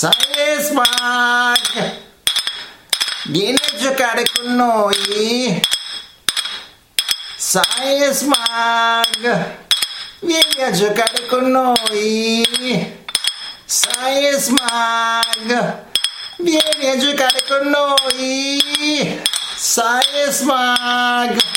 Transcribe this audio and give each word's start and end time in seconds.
Science 0.00 0.72
Mag! 0.72 1.92
Vieni 3.24 3.58
a 3.58 3.76
giocare 3.76 4.24
con 4.32 4.56
noi! 4.56 5.60
Science 7.36 8.24
Mag! 8.24 9.56
Vieni 10.20 10.62
a 10.62 10.70
giocare 10.70 11.26
con 11.26 11.50
noi! 11.50 13.04
Science 13.66 14.50
Mag! 14.52 15.84
Vieni 16.38 16.86
a 16.86 16.96
giocare 16.96 17.42
con 17.46 17.68
noi! 17.68 19.22
Science 19.54 20.44
Mag! 20.44 21.49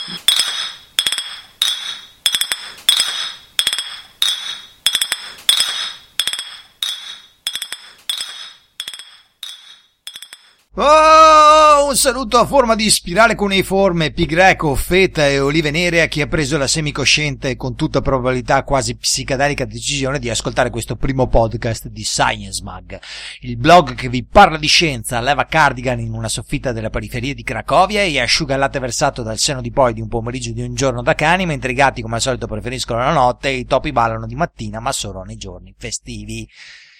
Oh, 10.76 11.88
un 11.88 11.95
saluto 11.95 12.40
a 12.40 12.48
forma 12.48 12.73
di 12.73 12.90
spirale 12.90 13.36
cuneiforme, 13.36 14.09
pi 14.09 14.26
greco, 14.26 14.73
feta 14.73 15.27
e 15.27 15.40
olive 15.40 15.70
nere 15.70 16.02
a 16.02 16.08
chi 16.08 16.20
ha 16.20 16.26
preso 16.26 16.58
la 16.58 16.66
semicosciente 16.66 17.50
e 17.50 17.55
con 17.55 17.76
tutta 17.76 18.02
probabilità 18.02 18.64
quasi 18.64 18.95
psicadelica 18.95 19.66
decisione 19.66 20.17
di 20.17 20.31
ascoltare 20.31 20.72
questo 20.72 20.95
primo 20.95 21.28
podcast 21.28 21.90
di 21.90 22.02
Science 22.02 22.64
Mag, 22.64 23.00
il 23.41 23.55
blog 23.55 23.94
che 23.94 24.09
vi 24.09 24.26
parla 24.26 24.58
di 24.58 24.66
scienza, 24.66 25.22
leva 25.22 25.45
cardigan 25.45 26.00
in 26.00 26.12
una 26.12 26.28
soffitta 26.28 26.72
della 26.72 26.90
periferia 26.90 27.36
di 27.36 27.44
Cracovia 27.44 28.02
e 28.02 28.20
asciuga 28.20 28.55
il 28.55 28.59
latte 28.59 28.80
versato 28.80 29.22
dal 29.22 29.38
seno 29.38 29.62
di 29.62 29.70
poi 29.70 29.94
di 29.94 30.02
un 30.02 30.08
pomeriggio 30.08 30.53
di 30.53 30.64
un 30.64 30.73
giorno 30.73 31.03
da 31.03 31.14
cani, 31.14 31.45
mentre 31.45 31.73
i 31.73 31.76
gatti 31.76 32.02
come 32.02 32.16
al 32.16 32.22
solito 32.22 32.48
preferiscono 32.48 32.98
la 32.98 33.14
notte 33.14 33.50
e 33.50 33.58
i 33.58 33.66
topi 33.66 33.92
ballano 33.92 34.26
di 34.26 34.33
mattina 34.33 34.80
ma 34.80 34.92
solo 34.92 35.22
nei 35.22 35.38
giorni 35.38 35.72
festivi. 35.78 36.50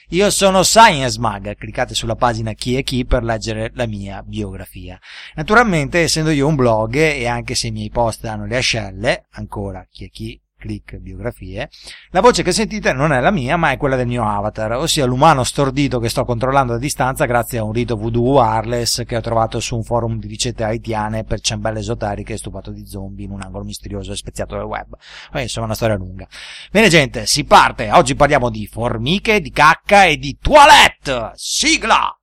Io 0.09 0.30
sono 0.30 0.64
Science 0.64 1.20
Mag, 1.20 1.56
cliccate 1.56 1.96
sulla 1.96 2.16
pagina 2.16 2.54
chi 2.54 2.76
è 2.76 2.84
chi 2.84 3.06
per 3.06 3.23
leggere 3.23 3.72
la 3.73 3.88
mia 3.88 4.22
biografia. 4.22 5.00
Naturalmente, 5.36 6.00
essendo 6.00 6.30
io 6.30 6.48
un 6.48 6.56
blog 6.56 6.95
e 6.95 7.26
anche 7.26 7.56
se 7.56 7.68
i 7.68 7.72
miei 7.72 7.90
post 7.90 8.26
hanno 8.26 8.45
le 8.45 8.58
ascelle, 8.58 9.28
ancora 9.32 9.88
chi 9.90 10.06
è 10.06 10.10
chi, 10.10 10.40
clic 10.64 10.95
biografie, 10.95 11.69
la 12.11 12.22
voce 12.22 12.42
che 12.42 12.53
sentite 12.53 12.94
non 12.94 13.11
è 13.11 13.19
la 13.19 13.31
mia 13.31 13.58
ma 13.58 13.72
è 13.72 13.78
quella 13.78 13.97
del 13.97 14.08
mio 14.08 14.25
avatar, 14.25 14.72
ossia 14.73 15.03
l'umano 15.05 15.44
stordito 15.44 16.00
che 16.00 16.08
sto 16.08 16.23
controllando 16.23 16.73
a 16.73 16.78
distanza 16.78 17.25
grazie 17.25 17.58
a 17.58 17.64
un 17.64 17.73
rito 17.73 17.97
voodoo 17.97 18.39
wireless 18.39 19.03
che 19.03 19.17
ho 19.17 19.22
trovato 19.22 19.59
su 19.59 19.75
un 19.75 19.83
forum 19.83 20.17
di 20.20 20.28
ricette 20.28 20.64
haitiane 20.64 21.25
per 21.25 21.42
ciambelle 21.42 21.80
esoteriche 21.80 22.38
stupato 22.38 22.72
di 22.72 22.86
zombie 22.88 23.25
in 23.25 23.31
un 23.31 23.42
angolo 23.42 23.66
misterioso 23.66 24.14
e 24.14 24.16
speziato 24.16 24.55
del 24.55 24.64
web. 24.64 24.95
Poi 25.31 25.42
insomma 25.42 25.66
una 25.66 25.75
storia 25.75 25.97
lunga. 25.97 26.28
Bene 26.72 26.88
gente, 26.88 27.25
si 27.25 27.44
parte! 27.44 27.92
Oggi 27.92 28.16
parliamo 28.16 28.50
di 28.50 28.66
formiche, 28.66 29.42
di 29.42 29.52
cacca 29.52 30.05
e 30.05 30.16
di 30.16 30.38
toilette! 30.42 31.31
Sigla! 31.33 32.17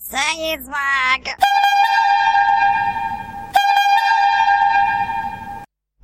Science 0.00 0.68
Mag! 0.68 1.65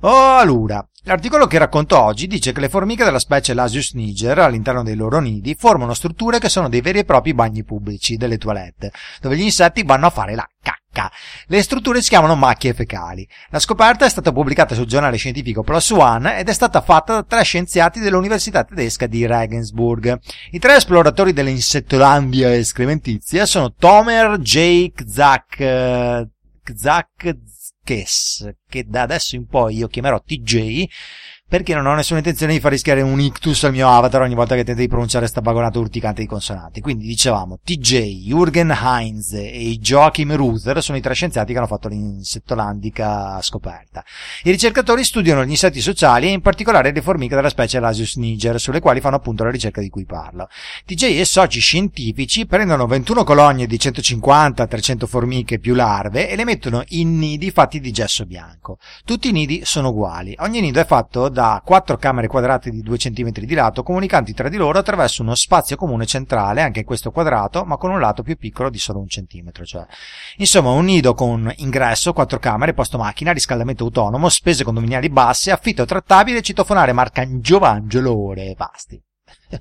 Oh, 0.05 0.35
allora, 0.35 0.85
l'articolo 1.03 1.47
che 1.47 1.57
racconto 1.57 1.97
oggi 1.97 2.27
dice 2.27 2.51
che 2.51 2.59
le 2.59 2.67
formiche 2.67 3.05
della 3.05 3.19
specie 3.19 3.53
Lasius 3.53 3.93
niger 3.93 4.37
all'interno 4.39 4.83
dei 4.83 4.95
loro 4.95 5.21
nidi 5.21 5.55
formano 5.57 5.93
strutture 5.93 6.39
che 6.39 6.49
sono 6.49 6.67
dei 6.67 6.81
veri 6.81 6.99
e 6.99 7.05
propri 7.05 7.33
bagni 7.33 7.63
pubblici, 7.63 8.17
delle 8.17 8.37
toilette, 8.37 8.91
dove 9.21 9.37
gli 9.37 9.43
insetti 9.43 9.83
vanno 9.83 10.07
a 10.07 10.09
fare 10.09 10.35
la 10.35 10.45
cacca. 10.61 11.09
Le 11.47 11.61
strutture 11.61 12.01
si 12.01 12.09
chiamano 12.09 12.35
macchie 12.35 12.73
fecali. 12.73 13.25
La 13.49 13.59
scoperta 13.59 14.03
è 14.03 14.09
stata 14.09 14.33
pubblicata 14.33 14.75
sul 14.75 14.87
giornale 14.87 15.15
scientifico 15.15 15.63
PLOS 15.63 15.91
ONE 15.91 16.37
ed 16.37 16.49
è 16.49 16.53
stata 16.53 16.81
fatta 16.81 17.13
da 17.13 17.23
tre 17.23 17.43
scienziati 17.43 18.01
dell'Università 18.01 18.65
tedesca 18.65 19.07
di 19.07 19.25
Regensburg. 19.25 20.19
I 20.51 20.59
tre 20.59 20.75
esploratori 20.75 21.31
dell'insettolandia 21.31 22.53
escrementizia 22.53 23.45
sono 23.45 23.73
Tomer 23.73 24.37
J. 24.39 24.91
Zak, 25.05 26.27
Zak 26.75 27.37
Kess, 27.83 28.49
che 28.67 28.85
da 28.85 29.01
adesso 29.01 29.35
in 29.35 29.45
poi 29.45 29.75
io 29.77 29.87
chiamerò 29.87 30.21
TJ, 30.21 30.85
perché 31.53 31.75
non 31.75 31.85
ho 31.85 31.93
nessuna 31.93 32.17
intenzione 32.17 32.53
di 32.53 32.59
far 32.59 32.71
rischiare 32.71 33.03
un 33.03 33.19
ictus 33.19 33.63
al 33.65 33.73
mio 33.73 33.87
avatar 33.87 34.21
ogni 34.21 34.33
volta 34.33 34.55
che 34.55 34.63
tento 34.63 34.81
di 34.81 34.87
pronunciare 34.87 35.27
sta 35.27 35.39
vagonata 35.39 35.77
urticante 35.77 36.21
di 36.21 36.27
consonanti. 36.27 36.81
Quindi 36.81 37.05
dicevamo, 37.05 37.59
TJ, 37.63 38.27
Jürgen 38.27 38.75
Heinz 38.75 39.33
e 39.33 39.77
Joachim 39.79 40.35
Ruther 40.35 40.81
sono 40.81 40.97
i 40.97 41.01
tre 41.01 41.13
scienziati 41.13 41.51
che 41.51 41.59
hanno 41.59 41.67
fatto 41.67 41.89
l'insettolandica 41.89 43.39
scoperta. 43.43 44.03
I 44.45 44.49
ricercatori 44.49 45.03
studiano 45.03 45.45
gli 45.45 45.51
insetti 45.51 45.79
sociali 45.79 46.25
e 46.25 46.31
in 46.31 46.41
particolare 46.41 46.91
le 46.91 47.01
formiche 47.03 47.35
della 47.35 47.49
specie 47.49 47.79
Lasius 47.79 48.15
niger, 48.15 48.59
sulle 48.59 48.79
quali 48.79 48.99
fanno 48.99 49.17
appunto 49.17 49.43
la 49.43 49.51
ricerca 49.51 49.79
di 49.79 49.89
cui 49.89 50.05
parlo. 50.05 50.47
TJ 50.87 51.19
e 51.19 51.23
soci 51.23 51.59
scientifici 51.59 52.47
prendono 52.47 52.87
21 52.87 53.23
colonie 53.23 53.67
di 53.67 53.75
150-300 53.75 55.05
formiche 55.05 55.59
più 55.59 55.75
larve 55.75 56.29
e 56.29 56.35
le 56.35 56.45
mettono 56.45 56.81
in 56.87 57.19
nidi 57.19 57.51
fatti 57.51 57.79
di 57.79 57.91
gesso 57.91 58.25
bianco. 58.25 58.79
Tutti 59.05 59.29
i 59.29 59.31
nidi 59.31 59.61
sono 59.65 59.89
uguali. 59.89 60.35
Ogni 60.39 60.59
nido 60.59 60.79
è 60.79 60.85
fatto 60.85 61.29
da 61.29 61.41
da 61.43 61.61
quattro 61.61 61.97
camere 61.97 62.27
quadrate 62.27 62.69
di 62.69 62.81
2 62.81 62.97
cm 62.97 63.31
di 63.31 63.53
lato 63.53 63.83
comunicanti 63.83 64.33
tra 64.33 64.47
di 64.47 64.55
loro 64.55 64.79
attraverso 64.79 65.23
uno 65.23 65.35
spazio 65.35 65.75
comune 65.75 66.05
centrale, 66.05 66.61
anche 66.61 66.85
questo 66.85 67.11
quadrato, 67.11 67.65
ma 67.65 67.75
con 67.75 67.91
un 67.91 67.99
lato 67.99 68.23
più 68.23 68.37
piccolo 68.37 68.69
di 68.69 68.77
solo 68.77 68.99
un 68.99 69.09
centimetro. 69.09 69.65
Cioè. 69.65 69.85
Insomma, 70.37 70.69
un 70.69 70.85
nido 70.85 71.13
con 71.13 71.51
ingresso, 71.57 72.13
quattro 72.13 72.39
camere, 72.39 72.73
posto 72.73 72.97
macchina, 72.97 73.33
riscaldamento 73.33 73.83
autonomo, 73.83 74.29
spese 74.29 74.63
condominiali 74.63 75.09
basse, 75.09 75.51
affitto 75.51 75.83
trattabile, 75.83 76.41
citofonare 76.41 76.93
marca 76.93 77.27
Giovangelo 77.27 78.17
Ore 78.17 78.53
Pasti. 78.55 79.01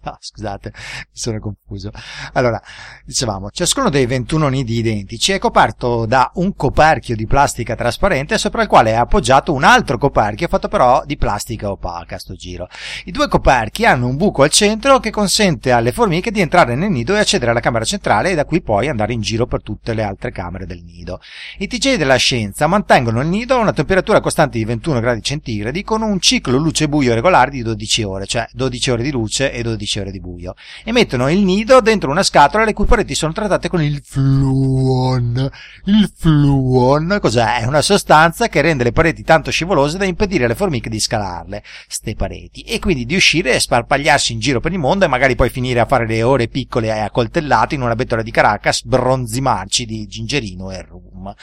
No, 0.03 0.17
scusate, 0.21 0.73
mi 0.75 1.05
sono 1.13 1.39
confuso. 1.41 1.91
Allora, 2.35 2.61
dicevamo, 3.05 3.51
ciascuno 3.51 3.91
dei 3.91 4.07
21 4.07 4.49
nidi 4.49 4.79
identici 4.79 5.33
è 5.33 5.39
coperto 5.39 6.07
da 6.07 6.31
un 6.35 6.55
coperchio 6.55 7.17
di 7.17 7.27
plastica 7.27 7.75
trasparente 7.75 8.39
sopra 8.39 8.63
il 8.63 8.69
quale 8.69 8.91
è 8.91 8.95
appoggiato 8.95 9.53
un 9.53 9.65
altro 9.65 9.99
coperchio 9.99 10.49
fatto 10.49 10.69
però 10.69 11.03
di 11.05 11.17
plastica 11.17 11.71
opaca, 11.71 12.19
sto 12.19 12.35
giro. 12.35 12.69
I 13.05 13.11
due 13.11 13.29
coperchi 13.29 13.87
hanno 13.87 14.07
un 14.07 14.17
buco 14.17 14.43
al 14.43 14.51
centro 14.51 15.01
che 15.01 15.11
consente 15.11 15.73
alle 15.73 15.93
formiche 15.93 16.31
di 16.31 16.41
entrare 16.41 16.75
nel 16.75 16.91
nido 16.91 17.15
e 17.15 17.21
accedere 17.21 17.51
alla 17.51 17.61
camera 17.61 17.85
centrale 17.85 18.31
e 18.31 18.35
da 18.35 18.45
qui 18.45 18.61
poi 18.61 18.89
andare 18.89 19.13
in 19.13 19.21
giro 19.21 19.47
per 19.47 19.63
tutte 19.63 19.95
le 19.95 20.03
altre 20.03 20.31
camere 20.31 20.67
del 20.67 20.83
nido. 20.83 21.21
I 21.59 21.67
TJ 21.67 21.97
della 21.97 22.17
scienza 22.17 22.67
mantengono 22.67 23.21
il 23.21 23.29
nido 23.29 23.55
a 23.55 23.61
una 23.61 23.73
temperatura 23.73 24.21
costante 24.21 24.59
di 24.59 24.65
21 24.65 25.01
gradi 25.01 25.23
centigradi 25.23 25.83
con 25.83 26.03
un 26.03 26.21
ciclo 26.21 26.59
luce-buio 26.59 27.15
regolare 27.15 27.51
di 27.51 27.63
12 27.63 28.03
ore, 28.03 28.27
cioè 28.27 28.47
12 28.53 28.91
ore 28.91 29.03
di 29.03 29.11
luce 29.11 29.53
e 29.53 29.63
12 29.63 29.82
12 29.83 29.99
ore 29.99 30.11
di 30.11 30.21
buio 30.21 30.55
e 30.85 30.93
mettono 30.93 31.29
il 31.29 31.41
nido 31.41 31.81
dentro 31.81 32.11
una 32.11 32.23
scatola 32.23 32.65
le 32.65 32.73
cui 32.73 32.87
pareti 32.87 33.15
sono 33.15 33.33
trattate 33.33 33.69
con 33.69 33.83
il 33.83 34.01
fluon. 34.05 35.51
Il 35.85 36.11
fluon 36.17 37.19
cos'è? 37.21 37.61
È 37.61 37.67
una 37.67 37.83
sostanza 37.83 38.49
che 38.49 38.61
rende 38.61 38.85
le 38.85 38.93
pareti 38.93 39.25
tanto 39.25 39.51
scivolose 39.51 39.99
da 39.99 40.05
impedire 40.05 40.45
alle 40.45 40.55
formiche 40.55 40.89
di 40.89 41.01
scalarle, 41.01 41.63
ste 41.89 42.15
pareti, 42.15 42.63
e 42.63 42.79
quindi 42.79 43.05
di 43.05 43.17
uscire 43.17 43.55
e 43.55 43.61
sparpagliarsi 43.61 44.33
in 44.33 44.39
giro 44.39 44.61
per 44.61 44.73
il 44.73 44.79
mondo 44.79 45.05
e 45.05 45.09
magari 45.09 45.35
poi 45.35 45.51
finire 45.51 45.81
a 45.81 45.87
fare 45.87 46.07
le 46.07 46.23
ore 46.23 46.49
piccole 46.49 46.87
e 46.87 47.01
accoltellate 47.01 47.75
in 47.75 47.83
una 47.83 47.97
bettola 47.97 48.23
di 48.23 48.31
Caracas 48.31 48.85
bronzimarci 48.85 49.85
di 49.85 50.07
gingerino 50.07 50.71
e 50.71 50.83
rum. 50.83 51.35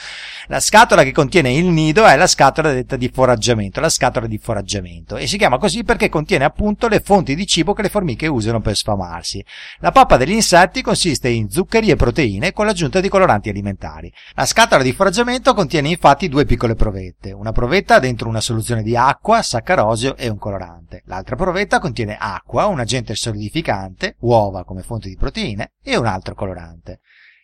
La 0.48 0.60
scatola 0.60 1.04
che 1.04 1.12
contiene 1.12 1.54
il 1.54 1.66
nido 1.66 2.06
è 2.06 2.16
la 2.16 2.28
scatola 2.28 2.72
detta 2.72 2.96
di 2.96 3.10
foraggiamento, 3.14 3.80
la 3.80 3.90
scatola 3.90 4.28
di 4.28 4.38
foraggiamento, 4.38 5.18
e 5.18 5.28
si 5.28 5.38
chiama 5.38 5.58
così 5.58 5.84
perché 5.84 6.10
contiene 6.10 6.46
appunto 6.46 6.88
le 6.88 7.02
fonti 7.02 7.36
di 7.36 7.46
cibo 7.46 7.74
che 7.74 7.82
le 7.82 7.90
formiche 7.90 8.29
usano 8.30 8.62
per 8.62 8.76
sfamarsi. 8.76 9.44
La 9.80 9.92
pappa 9.92 10.16
degli 10.16 10.32
insetti 10.32 10.82
consiste 10.82 11.28
in 11.28 11.50
zuccheri 11.50 11.90
e 11.90 11.98
proteine 11.98 12.54
con 12.54 12.66
l'aggiunta 12.66 13.02
di 13.02 13.10
coloranti 13.10 13.50
alimentari. 13.50 14.12
La 14.36 14.46
scatola 14.46 14.82
di 14.82 14.94
foraggiamento 14.94 15.54
contiene 15.54 15.90
infatti 15.90 16.30
due 16.30 16.46
piccole 16.46 16.76
provette, 16.76 17.32
una 17.32 17.52
provetta 17.52 18.00
dentro 18.00 18.30
una 18.30 18.42
soluzione 18.42 18.84
di 18.84 18.96
acqua, 18.96 19.42
saccarosio 19.42 20.16
e 20.16 20.30
un 20.30 20.38
colorante. 20.38 21.04
L'altra 21.06 21.36
provetta 21.36 21.80
contiene 21.80 22.16
acqua, 22.18 22.68
un 22.68 22.80
agente 22.80 23.16
solidificante, 23.16 24.16
uova 24.20 24.64
come 24.64 24.84
fonte 24.84 25.10
di 25.10 25.18
proteine 25.18 25.74
e 25.84 25.98
un 25.98 26.06
altro 26.06 26.36
colorante. 26.36 27.02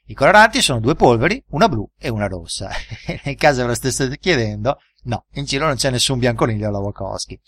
I 0.07 0.13
coloranti 0.13 0.61
sono 0.61 0.79
due 0.79 0.93
polveri, 0.93 1.43
una 1.49 1.67
blu 1.67 1.89
e 1.97 2.09
una 2.09 2.27
rossa. 2.27 2.69
Nel 3.25 3.35
caso 3.35 3.61
ve 3.61 3.67
lo 3.67 3.73
stesse 3.73 4.17
chiedendo, 4.19 4.77
no, 5.05 5.25
in 5.33 5.45
giro 5.45 5.65
non 5.65 5.75
c'è 5.75 5.89
nessun 5.89 6.19
bianconiglio 6.19 6.67
alla 6.67 6.79
Wachowski. 6.79 7.39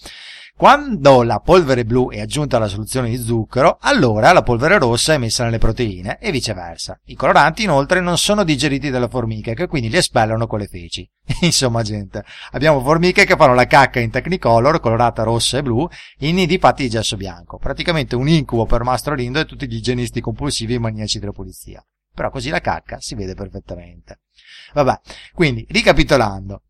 Quando 0.58 1.22
la 1.22 1.40
polvere 1.40 1.86
blu 1.86 2.10
è 2.10 2.20
aggiunta 2.20 2.58
alla 2.58 2.68
soluzione 2.68 3.10
di 3.10 3.18
zucchero, 3.18 3.78
allora 3.80 4.32
la 4.32 4.42
polvere 4.42 4.80
rossa 4.80 5.14
è 5.14 5.20
messa 5.20 5.44
nelle 5.44 5.60
proteine 5.60 6.18
e 6.20 6.32
viceversa. 6.32 7.00
I 7.06 7.16
coloranti 7.16 7.62
inoltre 7.62 8.00
non 8.00 8.18
sono 8.18 8.44
digeriti 8.44 8.90
dalle 8.90 9.08
formiche 9.08 9.54
che 9.54 9.68
quindi 9.68 9.90
li 9.90 9.98
espellono 9.98 10.48
con 10.48 10.58
le 10.58 10.66
feci. 10.66 11.08
Insomma 11.42 11.84
gente, 11.84 12.26
abbiamo 12.54 12.82
formiche 12.82 13.24
che 13.24 13.36
fanno 13.36 13.54
la 13.54 13.68
cacca 13.68 14.00
in 14.00 14.10
Technicolor, 14.10 14.80
colorata 14.80 15.22
rossa 15.22 15.60
e 15.60 15.62
blu, 15.62 15.88
in 16.20 16.34
nidi 16.34 16.58
fatti 16.58 16.82
di 16.82 16.90
gesso 16.90 17.18
bianco. 17.18 17.60
Praticamente 17.60 18.16
un 18.16 18.28
incubo 18.28 18.66
per 18.66 18.82
Mastro 18.82 19.14
Lindo 19.14 19.40
e 19.40 19.46
tutti 19.46 19.68
gli 19.68 19.76
igienisti 19.76 20.22
compulsivi 20.22 20.74
e 20.74 20.80
maniaci 20.80 21.20
della 21.20 21.34
pulizia. 21.34 21.86
Però 22.16 22.32
così 22.32 22.50
la 22.50 22.62
cacca 22.62 23.00
si 23.00 23.14
vede 23.14 23.36
perfettamente. 23.36 24.22
Vabbè, 24.74 25.00
quindi 25.34 25.68
ricapitolando. 25.70 26.64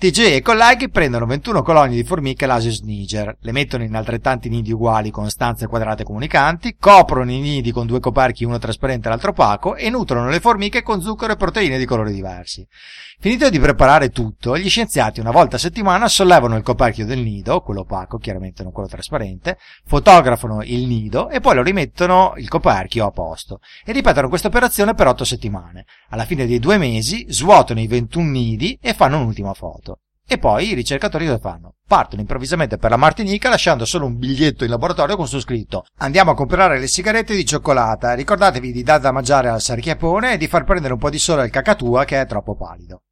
TJ 0.00 0.36
e 0.36 0.40
colleghi 0.40 0.88
prendono 0.88 1.26
21 1.26 1.60
colonie 1.60 1.94
di 1.94 2.04
formiche 2.04 2.46
Lasius 2.46 2.80
niger, 2.80 3.36
le 3.38 3.52
mettono 3.52 3.84
in 3.84 3.94
altrettanti 3.94 4.48
nidi 4.48 4.72
uguali 4.72 5.10
con 5.10 5.28
stanze 5.28 5.66
quadrate 5.66 6.04
comunicanti, 6.04 6.76
coprono 6.80 7.30
i 7.30 7.38
nidi 7.38 7.70
con 7.70 7.86
due 7.86 8.00
coperchi, 8.00 8.46
uno 8.46 8.56
trasparente 8.56 9.08
e 9.08 9.10
l'altro 9.10 9.32
opaco, 9.32 9.74
e 9.76 9.90
nutrono 9.90 10.30
le 10.30 10.40
formiche 10.40 10.80
con 10.80 11.02
zucchero 11.02 11.34
e 11.34 11.36
proteine 11.36 11.76
di 11.76 11.84
colori 11.84 12.14
diversi. 12.14 12.66
Finito 13.22 13.50
di 13.50 13.58
preparare 13.58 14.08
tutto, 14.08 14.56
gli 14.56 14.70
scienziati 14.70 15.20
una 15.20 15.30
volta 15.30 15.56
a 15.56 15.58
settimana 15.58 16.08
sollevano 16.08 16.56
il 16.56 16.62
coperchio 16.62 17.04
del 17.04 17.18
nido, 17.18 17.60
quello 17.60 17.80
opaco, 17.80 18.16
chiaramente 18.16 18.62
non 18.62 18.72
quello 18.72 18.88
trasparente, 18.88 19.58
fotografano 19.84 20.62
il 20.62 20.86
nido 20.86 21.28
e 21.28 21.40
poi 21.40 21.56
lo 21.56 21.62
rimettono 21.62 22.32
il 22.38 22.48
coperchio 22.48 23.04
a 23.04 23.10
posto 23.10 23.60
e 23.84 23.92
ripetono 23.92 24.30
questa 24.30 24.48
operazione 24.48 24.94
per 24.94 25.08
8 25.08 25.26
settimane. 25.26 25.84
Alla 26.08 26.24
fine 26.24 26.46
dei 26.46 26.58
due 26.58 26.78
mesi 26.78 27.26
svuotano 27.28 27.80
i 27.80 27.86
21 27.86 28.30
nidi 28.30 28.78
e 28.80 28.94
fanno 28.94 29.18
un'ultima 29.18 29.52
foto. 29.52 29.89
E 30.32 30.38
poi 30.38 30.68
i 30.68 30.74
ricercatori 30.74 31.26
cosa 31.26 31.40
fanno? 31.40 31.74
Partono 31.88 32.20
improvvisamente 32.20 32.78
per 32.78 32.90
la 32.90 32.96
Martinica 32.96 33.48
lasciando 33.48 33.84
solo 33.84 34.06
un 34.06 34.16
biglietto 34.16 34.62
in 34.62 34.70
laboratorio 34.70 35.16
con 35.16 35.26
su 35.26 35.40
scritto 35.40 35.86
Andiamo 35.96 36.30
a 36.30 36.34
comprare 36.34 36.78
le 36.78 36.86
sigarette 36.86 37.34
di 37.34 37.44
cioccolata, 37.44 38.14
ricordatevi 38.14 38.70
di 38.70 38.84
dare 38.84 39.00
da 39.00 39.10
mangiare 39.10 39.48
al 39.48 39.60
sarchiapone 39.60 40.34
e 40.34 40.36
di 40.36 40.46
far 40.46 40.62
prendere 40.62 40.92
un 40.92 41.00
po' 41.00 41.10
di 41.10 41.18
sole 41.18 41.42
al 41.42 41.50
cacatua 41.50 42.04
che 42.04 42.20
è 42.20 42.26
troppo 42.26 42.54
pallido. 42.54 43.02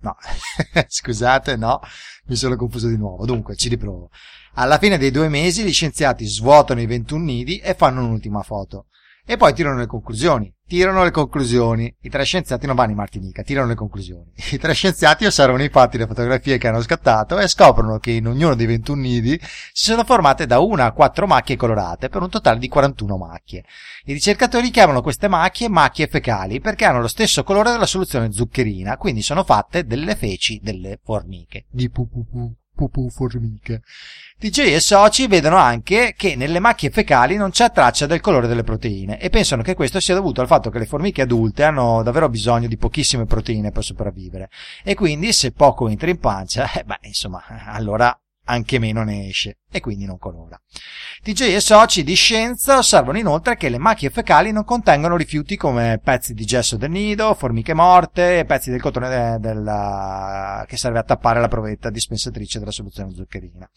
No, 0.00 0.16
scusate, 0.86 1.56
no, 1.56 1.80
mi 2.26 2.36
sono 2.36 2.56
confuso 2.56 2.88
di 2.88 2.98
nuovo. 2.98 3.24
Dunque, 3.24 3.56
ci 3.56 3.70
riprovo. 3.70 4.10
Alla 4.56 4.76
fine 4.76 4.98
dei 4.98 5.10
due 5.10 5.30
mesi 5.30 5.64
gli 5.64 5.72
scienziati 5.72 6.26
svuotano 6.26 6.82
i 6.82 6.86
21 6.86 7.24
nidi 7.24 7.56
e 7.56 7.72
fanno 7.72 8.04
un'ultima 8.04 8.42
foto. 8.42 8.88
E 9.28 9.36
poi 9.36 9.52
tirano 9.52 9.78
le 9.78 9.86
conclusioni. 9.86 10.54
Tirano 10.64 11.02
le 11.02 11.10
conclusioni. 11.10 11.92
I 12.02 12.08
tre 12.08 12.22
scienziati 12.22 12.64
non 12.64 12.76
vanno 12.76 12.92
in 12.92 12.96
Martinica, 12.96 13.42
tirano 13.42 13.66
le 13.66 13.74
conclusioni. 13.74 14.32
I 14.52 14.56
tre 14.56 14.72
scienziati 14.72 15.26
osservano 15.26 15.64
infatti 15.64 15.98
le 15.98 16.06
fotografie 16.06 16.58
che 16.58 16.68
hanno 16.68 16.80
scattato 16.80 17.36
e 17.36 17.48
scoprono 17.48 17.98
che 17.98 18.12
in 18.12 18.28
ognuno 18.28 18.54
dei 18.54 18.66
21 18.66 19.00
nidi 19.00 19.36
si 19.72 19.86
sono 19.90 20.04
formate 20.04 20.46
da 20.46 20.60
una 20.60 20.84
a 20.84 20.92
quattro 20.92 21.26
macchie 21.26 21.56
colorate 21.56 22.08
per 22.08 22.22
un 22.22 22.30
totale 22.30 22.60
di 22.60 22.68
41 22.68 23.16
macchie. 23.16 23.64
I 24.04 24.12
ricercatori 24.12 24.70
chiamano 24.70 25.02
queste 25.02 25.26
macchie 25.26 25.68
macchie 25.68 26.06
fecali 26.06 26.60
perché 26.60 26.84
hanno 26.84 27.00
lo 27.00 27.08
stesso 27.08 27.42
colore 27.42 27.72
della 27.72 27.86
soluzione 27.86 28.30
zuccherina, 28.30 28.96
quindi 28.96 29.22
sono 29.22 29.42
fatte 29.42 29.86
delle 29.86 30.14
feci 30.14 30.60
delle 30.62 31.00
formiche. 31.02 31.64
Di 31.68 31.90
pupupù 31.90 32.54
pupù 32.76 33.10
formiche. 33.10 33.82
DJ 34.38 34.74
e 34.74 34.80
soci 34.80 35.26
vedono 35.26 35.56
anche 35.56 36.14
che 36.16 36.36
nelle 36.36 36.60
macchie 36.60 36.90
fecali 36.90 37.36
non 37.36 37.50
c'è 37.50 37.72
traccia 37.72 38.06
del 38.06 38.20
colore 38.20 38.46
delle 38.46 38.62
proteine 38.62 39.18
e 39.18 39.30
pensano 39.30 39.62
che 39.62 39.74
questo 39.74 39.98
sia 39.98 40.14
dovuto 40.14 40.42
al 40.42 40.46
fatto 40.46 40.70
che 40.70 40.78
le 40.78 40.86
formiche 40.86 41.22
adulte 41.22 41.64
hanno 41.64 42.02
davvero 42.02 42.28
bisogno 42.28 42.68
di 42.68 42.76
pochissime 42.76 43.24
proteine 43.24 43.72
per 43.72 43.82
sopravvivere 43.82 44.50
e 44.84 44.94
quindi 44.94 45.32
se 45.32 45.52
poco 45.52 45.88
entra 45.88 46.10
in 46.10 46.18
pancia, 46.18 46.70
eh, 46.70 46.84
beh, 46.84 46.98
insomma, 47.02 47.42
allora 47.66 48.16
anche 48.46 48.78
meno 48.78 49.02
ne 49.04 49.28
esce 49.28 49.58
e 49.70 49.80
quindi 49.80 50.06
non 50.06 50.18
colora. 50.18 50.60
TJ 51.22 51.42
e 51.54 51.60
soci 51.60 52.02
di 52.02 52.14
scienza 52.14 52.78
osservano 52.78 53.18
inoltre 53.18 53.56
che 53.56 53.68
le 53.68 53.78
macchie 53.78 54.10
fecali 54.10 54.52
non 54.52 54.64
contengono 54.64 55.16
rifiuti 55.16 55.56
come 55.56 56.00
pezzi 56.02 56.34
di 56.34 56.44
gesso 56.44 56.76
del 56.76 56.90
nido, 56.90 57.34
formiche 57.34 57.74
morte 57.74 58.38
e 58.38 58.44
pezzi 58.44 58.70
del 58.70 58.80
cotone 58.80 59.08
de, 59.08 59.38
della, 59.38 60.64
che 60.66 60.76
serve 60.76 60.98
a 60.98 61.02
tappare 61.02 61.40
la 61.40 61.48
provetta 61.48 61.90
dispensatrice 61.90 62.58
della 62.58 62.70
soluzione 62.70 63.12
zuccherina. 63.12 63.68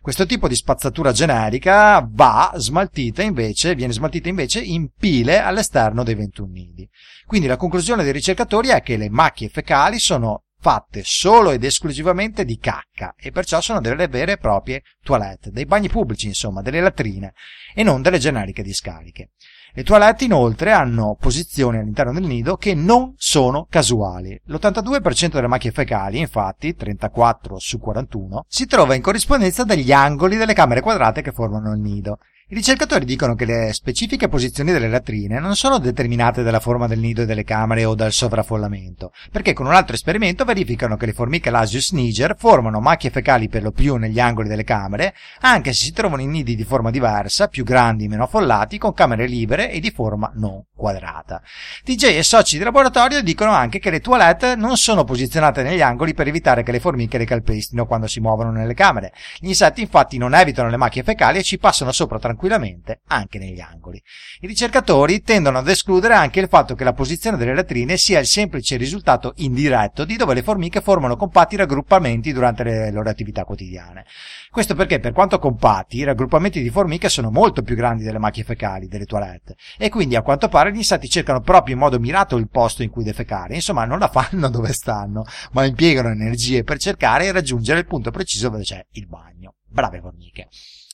Questo 0.00 0.26
tipo 0.26 0.48
di 0.48 0.54
spazzatura 0.54 1.12
generica 1.12 2.06
va 2.10 2.52
smaltita 2.56 3.22
invece, 3.22 3.74
viene 3.74 3.92
smaltita 3.92 4.28
invece 4.28 4.60
in 4.60 4.88
pile 4.96 5.40
all'esterno 5.40 6.02
dei 6.02 6.14
21 6.14 6.48
nidi. 6.50 6.88
Quindi 7.24 7.46
la 7.46 7.56
conclusione 7.56 8.02
dei 8.02 8.12
ricercatori 8.12 8.68
è 8.68 8.82
che 8.82 8.96
le 8.96 9.10
macchie 9.10 9.48
fecali 9.48 9.98
sono 9.98 10.42
fatte 10.66 11.02
solo 11.04 11.52
ed 11.52 11.62
esclusivamente 11.62 12.44
di 12.44 12.58
cacca 12.58 13.14
e 13.16 13.30
perciò 13.30 13.60
sono 13.60 13.80
delle 13.80 14.08
vere 14.08 14.32
e 14.32 14.36
proprie 14.36 14.82
toilette, 15.00 15.52
dei 15.52 15.64
bagni 15.64 15.88
pubblici 15.88 16.26
insomma, 16.26 16.60
delle 16.60 16.80
latrine 16.80 17.34
e 17.72 17.84
non 17.84 18.02
delle 18.02 18.18
generiche 18.18 18.64
discariche. 18.64 19.30
Le 19.72 19.84
toilette 19.84 20.24
inoltre 20.24 20.72
hanno 20.72 21.16
posizioni 21.20 21.78
all'interno 21.78 22.12
del 22.12 22.24
nido 22.24 22.56
che 22.56 22.74
non 22.74 23.14
sono 23.16 23.68
casuali. 23.70 24.40
L'82% 24.46 25.34
delle 25.34 25.46
macchie 25.46 25.70
fecali, 25.70 26.18
infatti, 26.18 26.74
34 26.74 27.60
su 27.60 27.78
41, 27.78 28.46
si 28.48 28.66
trova 28.66 28.96
in 28.96 29.02
corrispondenza 29.02 29.62
degli 29.62 29.92
angoli 29.92 30.36
delle 30.36 30.54
camere 30.54 30.80
quadrate 30.80 31.22
che 31.22 31.30
formano 31.30 31.70
il 31.74 31.78
nido 31.78 32.18
i 32.48 32.54
ricercatori 32.54 33.04
dicono 33.04 33.34
che 33.34 33.44
le 33.44 33.72
specifiche 33.72 34.28
posizioni 34.28 34.70
delle 34.70 34.86
latrine 34.86 35.40
non 35.40 35.56
sono 35.56 35.78
determinate 35.78 36.44
dalla 36.44 36.60
forma 36.60 36.86
del 36.86 37.00
nido 37.00 37.22
e 37.22 37.26
delle 37.26 37.42
camere 37.42 37.84
o 37.84 37.96
dal 37.96 38.12
sovraffollamento, 38.12 39.10
perché 39.32 39.52
con 39.52 39.66
un 39.66 39.74
altro 39.74 39.96
esperimento 39.96 40.44
verificano 40.44 40.96
che 40.96 41.06
le 41.06 41.12
formiche 41.12 41.50
Lasius 41.50 41.90
niger 41.90 42.36
formano 42.38 42.78
macchie 42.78 43.10
fecali 43.10 43.48
per 43.48 43.64
lo 43.64 43.72
più 43.72 43.96
negli 43.96 44.20
angoli 44.20 44.46
delle 44.46 44.62
camere, 44.62 45.12
anche 45.40 45.72
se 45.72 45.86
si 45.86 45.92
trovano 45.92 46.22
in 46.22 46.30
nidi 46.30 46.54
di 46.54 46.62
forma 46.62 46.92
diversa, 46.92 47.48
più 47.48 47.64
grandi, 47.64 48.06
meno 48.06 48.22
affollati, 48.22 48.78
con 48.78 48.94
camere 48.94 49.26
libere 49.26 49.72
e 49.72 49.80
di 49.80 49.90
forma 49.90 50.30
non 50.36 50.66
quadrata. 50.72 51.42
DJ 51.82 52.16
e 52.16 52.22
soci 52.22 52.58
di 52.58 52.64
laboratorio 52.64 53.22
dicono 53.22 53.50
anche 53.50 53.80
che 53.80 53.90
le 53.90 53.98
toilette 53.98 54.54
non 54.54 54.76
sono 54.76 55.02
posizionate 55.02 55.64
negli 55.64 55.82
angoli 55.82 56.14
per 56.14 56.28
evitare 56.28 56.62
che 56.62 56.70
le 56.70 56.78
formiche 56.78 57.18
le 57.18 57.24
calpestino 57.24 57.86
quando 57.86 58.06
si 58.06 58.20
muovono 58.20 58.52
nelle 58.52 58.74
camere. 58.74 59.12
Gli 59.40 59.48
insetti 59.48 59.80
infatti 59.80 60.16
non 60.16 60.32
evitano 60.32 60.70
le 60.70 60.76
macchie 60.76 61.02
fecali 61.02 61.38
e 61.38 61.42
ci 61.42 61.58
passano 61.58 61.90
sopra 61.90 62.20
tranquillamente 62.20 62.34
tranquillamente 62.36 63.00
anche 63.06 63.38
negli 63.38 63.60
angoli. 63.60 64.00
I 64.40 64.46
ricercatori 64.46 65.22
tendono 65.22 65.58
ad 65.58 65.68
escludere 65.68 66.14
anche 66.14 66.40
il 66.40 66.48
fatto 66.48 66.74
che 66.74 66.84
la 66.84 66.92
posizione 66.92 67.38
delle 67.38 67.54
latrine 67.54 67.96
sia 67.96 68.20
il 68.20 68.26
semplice 68.26 68.76
risultato 68.76 69.32
indiretto 69.36 70.04
di 70.04 70.16
dove 70.16 70.34
le 70.34 70.42
formiche 70.42 70.82
formano 70.82 71.16
compatti 71.16 71.56
raggruppamenti 71.56 72.32
durante 72.32 72.62
le 72.62 72.92
loro 72.92 73.08
attività 73.08 73.44
quotidiane. 73.44 74.04
Questo 74.50 74.74
perché, 74.74 75.00
per 75.00 75.12
quanto 75.12 75.38
compatti, 75.38 75.96
i 75.96 76.04
raggruppamenti 76.04 76.62
di 76.62 76.70
formiche 76.70 77.08
sono 77.08 77.30
molto 77.30 77.62
più 77.62 77.74
grandi 77.74 78.04
delle 78.04 78.18
macchie 78.18 78.44
fecali, 78.44 78.86
delle 78.86 79.06
toilette, 79.06 79.56
e 79.78 79.88
quindi 79.88 80.14
a 80.14 80.22
quanto 80.22 80.48
pare 80.48 80.72
gli 80.72 80.76
insetti 80.76 81.08
cercano 81.08 81.40
proprio 81.40 81.74
in 81.74 81.80
modo 81.80 81.98
mirato 81.98 82.36
il 82.36 82.48
posto 82.48 82.82
in 82.82 82.90
cui 82.90 83.04
defecare, 83.04 83.54
insomma 83.54 83.84
non 83.84 83.98
la 83.98 84.08
fanno 84.08 84.48
dove 84.50 84.72
stanno, 84.72 85.24
ma 85.52 85.64
impiegano 85.64 86.10
energie 86.10 86.62
per 86.62 86.78
cercare 86.78 87.26
e 87.26 87.32
raggiungere 87.32 87.80
il 87.80 87.86
punto 87.86 88.10
preciso 88.10 88.48
dove 88.50 88.62
c'è 88.62 88.84
il 88.92 89.06
bagno. 89.06 89.54
Brave 89.68 90.00
formiche. 90.00 90.48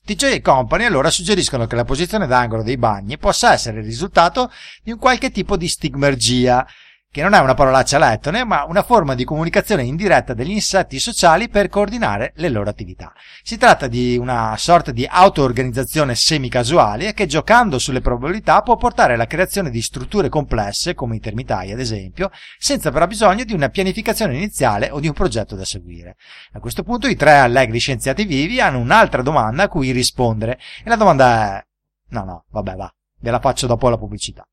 TJ 0.04 0.40
Company 0.40 0.84
allora 0.84 1.10
suggeriscono 1.10 1.66
che 1.66 1.76
la 1.76 1.84
posizione 1.84 2.26
d'angolo 2.26 2.64
dei 2.64 2.76
bagni 2.76 3.18
possa 3.18 3.52
essere 3.52 3.78
il 3.78 3.84
risultato 3.84 4.50
di 4.82 4.90
un 4.90 4.98
qualche 4.98 5.30
tipo 5.30 5.56
di 5.56 5.68
stigmergia, 5.68 6.66
che 7.12 7.20
non 7.20 7.34
è 7.34 7.40
una 7.40 7.52
parolaccia 7.52 7.98
lettone, 7.98 8.42
ma 8.42 8.64
una 8.64 8.82
forma 8.82 9.14
di 9.14 9.24
comunicazione 9.24 9.84
indiretta 9.84 10.32
degli 10.32 10.52
insetti 10.52 10.98
sociali 10.98 11.50
per 11.50 11.68
coordinare 11.68 12.32
le 12.36 12.48
loro 12.48 12.70
attività. 12.70 13.12
Si 13.42 13.58
tratta 13.58 13.86
di 13.86 14.16
una 14.16 14.54
sorta 14.56 14.92
di 14.92 15.06
auto-organizzazione 15.06 16.14
semicasuale 16.14 17.12
che 17.12 17.26
giocando 17.26 17.78
sulle 17.78 18.00
probabilità 18.00 18.62
può 18.62 18.76
portare 18.76 19.12
alla 19.12 19.26
creazione 19.26 19.68
di 19.68 19.82
strutture 19.82 20.30
complesse, 20.30 20.94
come 20.94 21.16
i 21.16 21.20
termitai 21.20 21.70
ad 21.70 21.80
esempio, 21.80 22.30
senza 22.58 22.90
però 22.90 23.06
bisogno 23.06 23.44
di 23.44 23.52
una 23.52 23.68
pianificazione 23.68 24.34
iniziale 24.34 24.88
o 24.90 24.98
di 24.98 25.06
un 25.06 25.12
progetto 25.12 25.54
da 25.54 25.66
seguire. 25.66 26.16
A 26.54 26.60
questo 26.60 26.82
punto 26.82 27.08
i 27.08 27.14
tre 27.14 27.32
allegri 27.32 27.78
scienziati 27.78 28.24
vivi 28.24 28.58
hanno 28.58 28.78
un'altra 28.78 29.20
domanda 29.20 29.64
a 29.64 29.68
cui 29.68 29.90
rispondere 29.90 30.58
e 30.82 30.88
la 30.88 30.96
domanda 30.96 31.58
è... 31.58 31.66
No, 32.08 32.24
no, 32.24 32.44
vabbè, 32.48 32.74
va, 32.74 32.90
ve 33.20 33.30
la 33.30 33.38
faccio 33.38 33.66
dopo 33.66 33.90
la 33.90 33.98
pubblicità. 33.98 34.46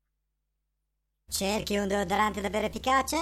Cerchi 1.30 1.76
un 1.76 1.86
deodorante 1.86 2.40
davvero 2.40 2.66
efficace? 2.66 3.16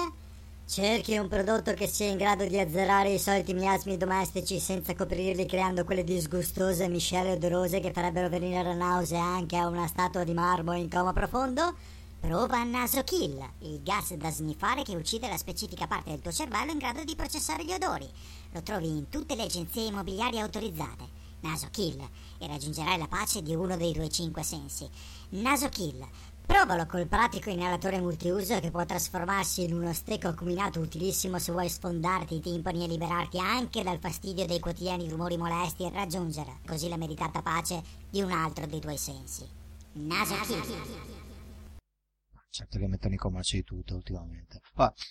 Cerchi 0.67 1.19
un 1.19 1.29
prodotto 1.29 1.75
che 1.75 1.87
sia 1.87 2.07
in 2.07 2.17
grado 2.17 2.47
di 2.47 2.59
azzerare 2.59 3.13
i 3.13 3.19
soliti 3.19 3.53
miasmi 3.53 3.99
domestici 3.99 4.59
senza 4.59 4.95
coprirli 4.95 5.45
creando 5.45 5.85
quelle 5.85 6.05
disgustose 6.05 6.89
miscele 6.89 7.33
odorose 7.33 7.81
che 7.81 7.93
farebbero 7.93 8.31
venire 8.31 8.63
la 8.63 8.73
nausea 8.73 9.23
anche 9.23 9.57
a 9.57 9.67
una 9.67 9.87
statua 9.87 10.25
di 10.25 10.33
marmo 10.33 10.73
in 10.73 10.89
coma 10.89 11.13
profondo? 11.13 11.75
Prova 12.19 12.65
Nasokill, 12.65 13.47
il 13.61 13.83
gas 13.83 14.15
da 14.15 14.31
sniffare 14.31 14.83
che 14.83 14.97
uccide 14.97 15.29
la 15.29 15.37
specifica 15.37 15.87
parte 15.87 16.11
del 16.11 16.21
tuo 16.21 16.33
cervello 16.33 16.73
in 16.73 16.79
grado 16.79 17.05
di 17.05 17.15
processare 17.15 17.63
gli 17.63 17.73
odori. 17.73 18.09
Lo 18.53 18.63
trovi 18.63 18.89
in 18.89 19.11
tutte 19.11 19.37
le 19.37 19.43
agenzie 19.43 19.85
immobiliari 19.85 20.41
autorizzate. 20.41 21.27
Nasokill 21.41 22.01
e 22.39 22.47
raggiungerai 22.47 22.99
la 22.99 23.07
pace 23.07 23.43
di 23.43 23.55
uno 23.55 23.77
dei 23.77 23.93
tuoi 23.93 24.11
cinque 24.11 24.43
sensi. 24.43 24.89
Nasokill 25.31 26.05
Provalo 26.49 26.87
col 26.87 27.07
pratico 27.07 27.51
inalatore 27.51 28.01
multiuso 28.01 28.59
che 28.59 28.71
può 28.71 28.83
trasformarsi 28.87 29.65
in 29.65 29.75
uno 29.75 29.93
stecco 29.93 30.29
acuminato 30.29 30.81
utilissimo 30.81 31.39
se 31.39 31.53
vuoi 31.53 31.69
sfondarti 31.69 32.37
i 32.37 32.41
timpani 32.41 32.85
e 32.85 32.89
liberarti 32.89 33.39
anche 33.39 33.83
dal 33.83 33.99
fastidio 33.99 34.47
dei 34.47 34.59
quotidiani 34.59 35.11
rumori 35.11 35.37
molesti 35.37 35.85
e 35.85 35.91
raggiungere 35.91 36.61
così 36.67 36.89
la 36.89 36.97
meritata 36.97 37.43
pace 37.43 37.83
di 38.09 38.23
un 38.23 38.31
altro 38.31 38.65
dei 38.65 38.81
tuoi 38.81 38.97
sensi. 38.97 39.47
Naso 39.93 40.35
Certo 42.49 42.79
che 42.79 42.89
mettono 42.89 43.13
i 43.13 43.19
commerci 43.19 43.57
di 43.57 43.65
tutto 43.65 43.95
ultimamente. 43.95 44.63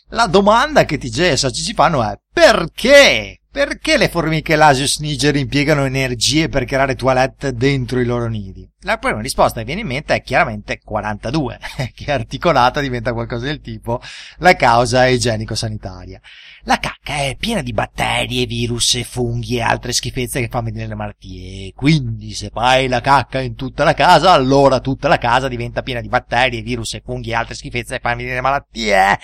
La 0.08 0.26
domanda 0.26 0.86
che 0.86 0.96
e 0.96 1.38
Soci 1.38 1.62
ci 1.62 1.76
fanno 1.76 2.04
è 2.04 2.20
perché? 2.34 3.42
Perché 3.58 3.98
le 3.98 4.08
formiche 4.08 4.56
Lasius 4.56 5.00
niger 5.00 5.36
impiegano 5.36 5.84
energie 5.84 6.48
per 6.48 6.64
creare 6.66 6.94
toilette 6.94 7.54
dentro 7.54 8.00
i 8.00 8.06
loro 8.06 8.28
nidi? 8.28 8.70
La 8.82 9.00
prima 9.00 9.20
risposta 9.20 9.62
che 9.62 9.66
viene 9.66 9.82
in 9.82 9.88
mente 9.88 10.14
è 10.14 10.22
chiaramente 10.22 10.80
42, 10.84 11.58
che 11.96 12.12
articolata 12.12 12.82
diventa 12.82 13.14
qualcosa 13.14 13.46
del 13.46 13.60
tipo 13.60 14.00
la 14.38 14.56
causa 14.56 15.08
igienico-sanitaria. 15.08 16.22
La 16.68 16.80
cacca 16.80 17.20
è 17.20 17.38
piena 17.40 17.62
di 17.62 17.72
batteri, 17.72 18.46
virus, 18.46 18.96
e 18.96 19.06
funghi 19.06 19.56
e 19.56 19.62
altre 19.62 19.94
schifezze 19.94 20.42
che 20.42 20.50
fanno 20.50 20.66
venire 20.66 20.88
le 20.88 20.96
malattie. 20.96 21.72
Quindi 21.74 22.34
se 22.34 22.50
fai 22.54 22.90
la 22.90 23.00
cacca 23.00 23.40
in 23.40 23.56
tutta 23.56 23.86
la 23.86 23.94
casa, 23.94 24.34
allora 24.34 24.82
tutta 24.82 25.08
la 25.08 25.18
casa 25.18 25.48
diventa 25.48 25.82
piena 25.82 26.02
di 26.02 26.10
batteri, 26.10 26.62
virus, 26.62 26.96
e 26.96 27.02
funghi 27.06 27.30
e 27.30 27.36
altre 27.36 27.56
schifezze 27.56 27.96
che 27.96 28.02
fanno 28.02 28.18
venire 28.18 28.36
le 28.36 28.42
malattie. 28.42 29.18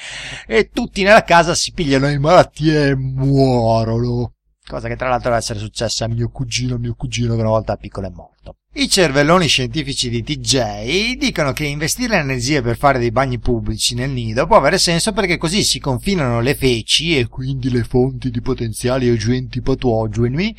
E 0.48 0.70
tutti 0.70 1.04
nella 1.04 1.26
casa 1.26 1.54
si 1.54 1.74
pigliano 1.74 2.06
le 2.06 2.18
malattie 2.18 2.88
e 2.88 2.96
muorono. 2.96 4.36
Cosa 4.66 4.88
che 4.88 4.96
tra 4.96 5.10
l'altro 5.10 5.28
deve 5.28 5.42
essere 5.42 5.60
successa 5.60 6.06
a 6.06 6.08
mio 6.08 6.30
cugino, 6.30 6.78
mio 6.78 6.96
cugino 6.96 7.36
che 7.36 7.42
una 7.42 7.50
volta 7.50 7.76
piccolo 7.76 8.08
è 8.08 8.10
morto. 8.10 8.56
I 8.76 8.90
cervelloni 8.90 9.46
scientifici 9.46 10.10
di 10.10 10.24
TJ 10.24 11.16
dicono 11.18 11.54
che 11.54 11.64
investire 11.64 12.18
energie 12.18 12.64
per 12.64 12.76
fare 12.76 12.98
dei 12.98 13.12
bagni 13.12 13.38
pubblici 13.38 13.94
nel 13.94 14.10
nido 14.10 14.48
può 14.48 14.58
avere 14.58 14.80
senso 14.80 15.12
perché 15.12 15.38
così 15.38 15.64
si 15.64 15.78
confinano 15.78 16.42
le 16.42 16.56
feci 16.56 17.16
e 17.16 17.28
quindi 17.28 17.70
le 17.70 17.84
fonti 17.84 18.32
di 18.32 18.42
potenziali 18.42 19.08
agenti 19.10 19.62
patogeni 19.62 20.56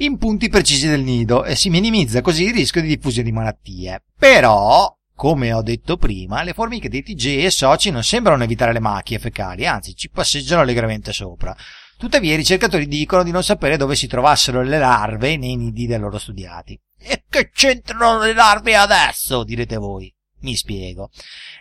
in 0.00 0.18
punti 0.18 0.50
precisi 0.50 0.88
del 0.88 1.00
nido 1.00 1.42
e 1.42 1.56
si 1.56 1.70
minimizza 1.70 2.20
così 2.20 2.44
il 2.44 2.52
rischio 2.52 2.82
di 2.82 2.88
diffusione 2.88 3.30
di 3.30 3.34
malattie. 3.34 4.02
Però, 4.14 4.94
come 5.14 5.54
ho 5.54 5.62
detto 5.62 5.96
prima, 5.96 6.42
le 6.42 6.52
formiche 6.52 6.90
di 6.90 7.02
TJ 7.02 7.44
e 7.46 7.50
soci 7.50 7.90
non 7.90 8.04
sembrano 8.04 8.44
evitare 8.44 8.74
le 8.74 8.80
macchie 8.80 9.18
fecali, 9.18 9.66
anzi 9.66 9.96
ci 9.96 10.10
passeggiano 10.10 10.60
allegramente 10.60 11.14
sopra. 11.14 11.56
Tuttavia 11.96 12.34
i 12.34 12.36
ricercatori 12.36 12.86
dicono 12.86 13.22
di 13.22 13.30
non 13.30 13.42
sapere 13.42 13.78
dove 13.78 13.96
si 13.96 14.06
trovassero 14.06 14.60
le 14.60 14.78
larve 14.78 15.38
nei 15.38 15.56
nidi 15.56 15.86
dei 15.86 15.98
loro 15.98 16.18
studiati. 16.18 16.78
E 17.06 17.24
che 17.28 17.50
c'entrano 17.50 18.18
le 18.18 18.32
larve 18.32 18.74
adesso? 18.76 19.44
direte 19.44 19.76
voi. 19.76 20.12
Mi 20.40 20.56
spiego. 20.56 21.10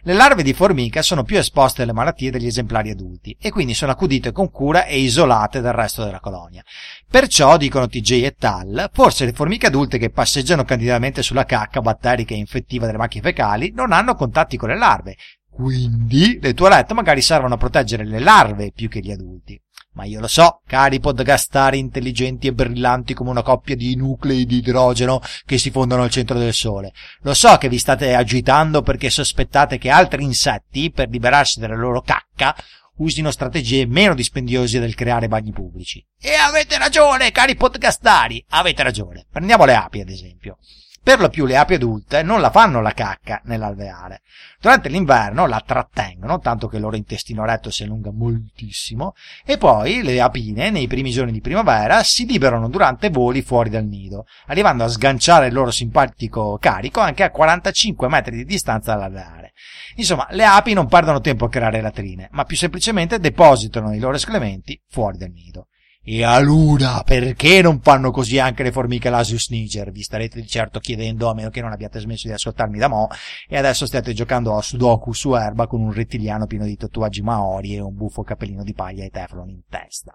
Le 0.01 0.13
larve 0.13 0.43
di 0.43 0.53
formica 0.53 1.01
sono 1.01 1.23
più 1.23 1.37
esposte 1.37 1.83
alle 1.83 1.93
malattie 1.93 2.31
degli 2.31 2.47
esemplari 2.47 2.89
adulti 2.89 3.35
e 3.39 3.49
quindi 3.49 3.73
sono 3.73 3.93
accudite 3.93 4.33
con 4.33 4.51
cura 4.51 4.85
e 4.85 4.99
isolate 4.99 5.61
dal 5.61 5.73
resto 5.73 6.03
della 6.03 6.19
colonia. 6.19 6.61
Perciò, 7.09 7.55
dicono 7.55 7.87
TJ 7.87 8.11
e 8.23 8.35
Tal, 8.37 8.89
forse 8.91 9.23
le 9.23 9.31
formiche 9.31 9.67
adulte 9.67 9.97
che 9.97 10.09
passeggiano 10.09 10.65
candidamente 10.65 11.23
sulla 11.23 11.45
cacca 11.45 11.79
batterica 11.79 12.33
e 12.33 12.37
infettiva 12.37 12.85
delle 12.85 12.97
macchie 12.97 13.21
fecali 13.21 13.71
non 13.73 13.93
hanno 13.93 14.15
contatti 14.15 14.57
con 14.57 14.67
le 14.67 14.77
larve. 14.77 15.15
Quindi 15.49 16.39
le 16.41 16.53
toilette 16.53 16.93
magari 16.93 17.21
servono 17.21 17.53
a 17.53 17.57
proteggere 17.57 18.03
le 18.03 18.19
larve 18.19 18.73
più 18.73 18.89
che 18.89 18.99
gli 18.99 19.11
adulti. 19.11 19.61
Ma 19.93 20.05
io 20.05 20.19
lo 20.19 20.27
so, 20.27 20.61
cari 20.65 20.99
podgastari 20.99 21.77
intelligenti 21.77 22.47
e 22.47 22.53
brillanti 22.53 23.13
come 23.13 23.29
una 23.29 23.43
coppia 23.43 23.75
di 23.75 23.95
nuclei 23.95 24.45
di 24.45 24.57
idrogeno 24.57 25.21
che 25.45 25.59
si 25.59 25.69
fondono 25.69 26.01
al 26.01 26.09
centro 26.09 26.39
del 26.39 26.53
Sole. 26.53 26.93
Lo 27.21 27.33
so 27.35 27.57
che 27.57 27.69
vi 27.69 27.77
state 27.77 28.15
agitando 28.15 28.81
perché 28.81 29.11
sospettate 29.11 29.77
che 29.77 29.89
altri 29.89 30.23
insetti, 30.23 30.91
per 30.91 31.09
liberarsi 31.09 31.59
della 31.59 31.75
loro 31.75 32.01
cacca, 32.01 32.55
usino 32.97 33.31
strategie 33.31 33.85
meno 33.85 34.15
dispendiose 34.15 34.79
del 34.79 34.95
creare 34.95 35.27
bagni 35.27 35.51
pubblici. 35.51 36.03
E 36.19 36.33
avete 36.33 36.77
ragione, 36.77 37.31
cari 37.31 37.55
podcastari, 37.55 38.43
avete 38.49 38.81
ragione. 38.81 39.25
Prendiamo 39.29 39.65
le 39.65 39.75
api, 39.75 40.01
ad 40.01 40.09
esempio. 40.09 40.57
Per 41.03 41.19
lo 41.19 41.27
più 41.27 41.45
le 41.45 41.57
api 41.57 41.73
adulte 41.73 42.23
non 42.23 42.39
la 42.39 42.49
fanno 42.49 42.79
la 42.79 42.93
cacca 42.93 43.41
nell'alveare. 43.43 44.21
Durante 44.61 44.87
l'inverno 44.87 45.45
la 45.47 45.61
trattengono, 45.63 46.39
tanto 46.39 46.69
che 46.69 46.77
il 46.77 46.81
loro 46.81 46.95
intestino 46.95 47.43
retto 47.43 47.69
si 47.71 47.83
allunga 47.83 48.09
moltissimo, 48.09 49.13
e 49.43 49.57
poi 49.57 50.01
le 50.01 50.21
apine, 50.21 50.69
nei 50.69 50.87
primi 50.87 51.11
giorni 51.11 51.33
di 51.33 51.41
primavera, 51.41 52.03
si 52.03 52.25
liberano 52.25 52.69
durante 52.69 53.09
voli 53.09 53.41
fuori 53.41 53.69
dal 53.69 53.83
nido, 53.83 54.27
arrivando 54.47 54.85
a 54.85 54.87
sganciare 54.87 55.47
il 55.47 55.53
loro 55.53 55.71
simpatico 55.71 56.57
carico 56.57 57.01
anche 57.01 57.23
a 57.23 57.31
45 57.31 58.07
metri 58.07 58.37
di 58.37 58.45
distanza 58.45 58.93
dall'alveare. 58.93 59.51
Insomma, 59.95 60.25
le 60.31 60.45
api 60.45 60.71
non 60.71 60.87
perdono 60.87 61.19
tempo 61.19 61.43
a 61.43 61.49
creare 61.49 61.81
latrine, 61.81 62.29
ma 62.31 62.45
più 62.45 62.55
semplicemente 62.55 63.19
depositano 63.19 63.93
i 63.93 63.99
loro 63.99 64.15
escrementi 64.15 64.81
fuori 64.87 65.17
dal 65.17 65.31
nido. 65.31 65.67
E 66.05 66.21
allora, 66.25 67.01
perché 67.05 67.61
non 67.61 67.79
fanno 67.79 68.11
così 68.11 68.37
anche 68.37 68.61
le 68.61 68.73
formiche 68.73 69.09
Lasius 69.09 69.47
niger? 69.49 69.89
Vi 69.89 70.01
starete 70.01 70.41
di 70.41 70.47
certo 70.47 70.79
chiedendo, 70.79 71.29
a 71.29 71.33
meno 71.33 71.49
che 71.49 71.61
non 71.61 71.71
abbiate 71.71 72.01
smesso 72.01 72.27
di 72.27 72.33
ascoltarmi 72.33 72.77
da 72.77 72.89
mo', 72.89 73.07
e 73.47 73.57
adesso 73.57 73.85
stiate 73.85 74.11
giocando 74.11 74.57
a 74.57 74.61
Sudoku 74.61 75.13
su 75.13 75.33
erba 75.33 75.65
con 75.65 75.79
un 75.79 75.93
rettiliano 75.93 76.45
pieno 76.45 76.65
di 76.65 76.75
tatuaggi 76.75 77.21
maori 77.21 77.75
e 77.75 77.79
un 77.79 77.95
buffo 77.95 78.21
capellino 78.21 78.63
di 78.63 78.73
paglia 78.73 79.05
e 79.05 79.09
teflon 79.09 79.47
in 79.47 79.61
testa. 79.69 80.13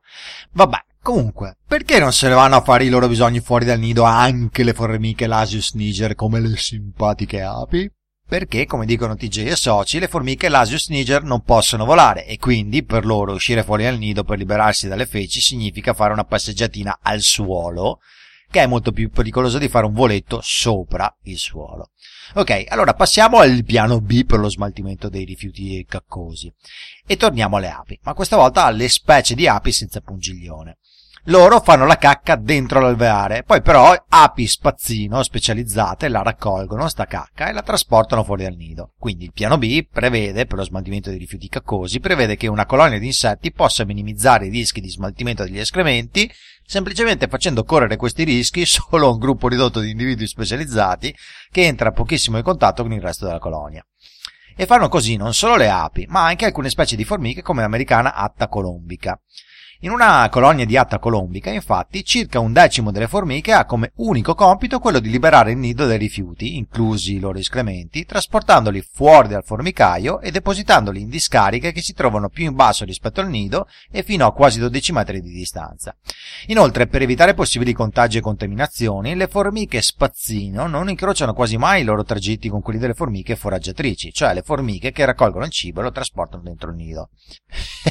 Vabbè, 0.52 0.78
comunque, 1.00 1.56
perché 1.66 1.98
non 1.98 2.12
se 2.12 2.28
ne 2.28 2.34
vanno 2.34 2.56
a 2.56 2.60
fare 2.60 2.84
i 2.84 2.90
loro 2.90 3.08
bisogni 3.08 3.40
fuori 3.40 3.64
dal 3.64 3.78
nido 3.78 4.02
anche 4.02 4.64
le 4.64 4.74
formiche 4.74 5.26
Lasius 5.26 5.72
niger 5.72 6.14
come 6.14 6.38
le 6.38 6.56
simpatiche 6.58 7.40
api? 7.40 7.90
Perché, 8.28 8.66
come 8.66 8.84
dicono 8.84 9.16
TJ 9.16 9.38
e 9.38 9.56
soci, 9.56 9.98
le 9.98 10.06
formiche 10.06 10.50
Lasius 10.50 10.90
niger 10.90 11.22
non 11.22 11.40
possono 11.40 11.86
volare 11.86 12.26
e 12.26 12.36
quindi 12.36 12.84
per 12.84 13.06
loro 13.06 13.32
uscire 13.32 13.64
fuori 13.64 13.84
dal 13.84 13.96
nido 13.96 14.22
per 14.22 14.36
liberarsi 14.36 14.86
dalle 14.86 15.06
feci 15.06 15.40
significa 15.40 15.94
fare 15.94 16.12
una 16.12 16.24
passeggiatina 16.24 16.98
al 17.00 17.22
suolo, 17.22 18.00
che 18.50 18.60
è 18.60 18.66
molto 18.66 18.92
più 18.92 19.08
pericoloso 19.08 19.56
di 19.56 19.68
fare 19.68 19.86
un 19.86 19.94
voletto 19.94 20.40
sopra 20.42 21.16
il 21.22 21.38
suolo. 21.38 21.92
Ok, 22.34 22.66
allora 22.68 22.92
passiamo 22.92 23.38
al 23.38 23.64
piano 23.64 23.98
B 24.02 24.26
per 24.26 24.40
lo 24.40 24.50
smaltimento 24.50 25.08
dei 25.08 25.24
rifiuti 25.24 25.82
caccosi 25.88 26.52
e 27.06 27.16
torniamo 27.16 27.56
alle 27.56 27.70
api, 27.70 27.98
ma 28.02 28.12
questa 28.12 28.36
volta 28.36 28.64
alle 28.64 28.90
specie 28.90 29.34
di 29.34 29.48
api 29.48 29.72
senza 29.72 30.02
pungiglione 30.02 30.76
loro 31.28 31.60
fanno 31.60 31.84
la 31.84 31.98
cacca 31.98 32.36
dentro 32.36 32.80
l'alveare, 32.80 33.42
poi 33.42 33.60
però 33.60 33.94
api 34.08 34.46
spazzino 34.46 35.22
specializzate 35.22 36.08
la 36.08 36.22
raccolgono 36.22 36.88
sta 36.88 37.04
cacca 37.04 37.48
e 37.48 37.52
la 37.52 37.62
trasportano 37.62 38.24
fuori 38.24 38.44
dal 38.44 38.54
nido. 38.54 38.94
Quindi 38.98 39.24
il 39.24 39.32
piano 39.32 39.58
B 39.58 39.86
prevede, 39.90 40.46
per 40.46 40.56
lo 40.56 40.64
smaltimento 40.64 41.10
dei 41.10 41.18
rifiuti 41.18 41.48
caccosi, 41.48 42.00
prevede 42.00 42.36
che 42.36 42.46
una 42.46 42.64
colonia 42.64 42.98
di 42.98 43.06
insetti 43.06 43.52
possa 43.52 43.84
minimizzare 43.84 44.46
i 44.46 44.50
rischi 44.50 44.80
di 44.80 44.88
smaltimento 44.88 45.44
degli 45.44 45.58
escrementi 45.58 46.30
semplicemente 46.64 47.28
facendo 47.28 47.64
correre 47.64 47.96
questi 47.96 48.24
rischi 48.24 48.64
solo 48.66 49.08
a 49.08 49.10
un 49.10 49.18
gruppo 49.18 49.48
ridotto 49.48 49.80
di 49.80 49.90
individui 49.90 50.26
specializzati 50.26 51.14
che 51.50 51.64
entra 51.64 51.92
pochissimo 51.92 52.36
in 52.36 52.42
contatto 52.42 52.82
con 52.82 52.92
il 52.92 53.00
resto 53.00 53.26
della 53.26 53.38
colonia. 53.38 53.84
E 54.56 54.66
fanno 54.66 54.88
così 54.88 55.16
non 55.16 55.34
solo 55.34 55.56
le 55.56 55.68
api, 55.68 56.06
ma 56.08 56.24
anche 56.24 56.46
alcune 56.46 56.68
specie 56.68 56.96
di 56.96 57.04
formiche 57.04 57.42
come 57.42 57.60
l'americana 57.60 58.14
Atta 58.14 58.48
colombica. 58.48 59.20
In 59.82 59.92
una 59.92 60.28
colonia 60.28 60.64
di 60.64 60.76
atta 60.76 60.98
colombica, 60.98 61.50
infatti, 61.50 62.04
circa 62.04 62.40
un 62.40 62.52
decimo 62.52 62.90
delle 62.90 63.06
formiche 63.06 63.52
ha 63.52 63.64
come 63.64 63.92
unico 63.98 64.34
compito 64.34 64.80
quello 64.80 64.98
di 64.98 65.08
liberare 65.08 65.52
il 65.52 65.58
nido 65.58 65.86
dai 65.86 65.98
rifiuti, 65.98 66.56
inclusi 66.56 67.14
i 67.14 67.20
loro 67.20 67.38
escrementi, 67.38 68.04
trasportandoli 68.04 68.84
fuori 68.92 69.28
dal 69.28 69.44
formicaio 69.44 70.20
e 70.20 70.32
depositandoli 70.32 71.00
in 71.00 71.08
discariche 71.08 71.70
che 71.70 71.80
si 71.80 71.92
trovano 71.92 72.28
più 72.28 72.46
in 72.46 72.56
basso 72.56 72.84
rispetto 72.84 73.20
al 73.20 73.28
nido 73.28 73.68
e 73.88 74.02
fino 74.02 74.26
a 74.26 74.32
quasi 74.32 74.58
12 74.58 74.90
metri 74.90 75.20
di 75.20 75.30
distanza. 75.30 75.94
Inoltre, 76.48 76.88
per 76.88 77.02
evitare 77.02 77.34
possibili 77.34 77.72
contagi 77.72 78.18
e 78.18 78.20
contaminazioni, 78.20 79.14
le 79.14 79.28
formiche 79.28 79.80
spazzino 79.80 80.66
non 80.66 80.88
incrociano 80.88 81.34
quasi 81.34 81.56
mai 81.56 81.82
i 81.82 81.84
loro 81.84 82.02
tragitti 82.02 82.48
con 82.48 82.62
quelli 82.62 82.80
delle 82.80 82.94
formiche 82.94 83.36
foraggiatrici, 83.36 84.12
cioè 84.12 84.34
le 84.34 84.42
formiche 84.42 84.90
che 84.90 85.04
raccolgono 85.04 85.44
il 85.44 85.52
cibo 85.52 85.78
e 85.78 85.84
lo 85.84 85.92
trasportano 85.92 86.42
dentro 86.42 86.70
il 86.70 86.76
nido. 86.76 87.10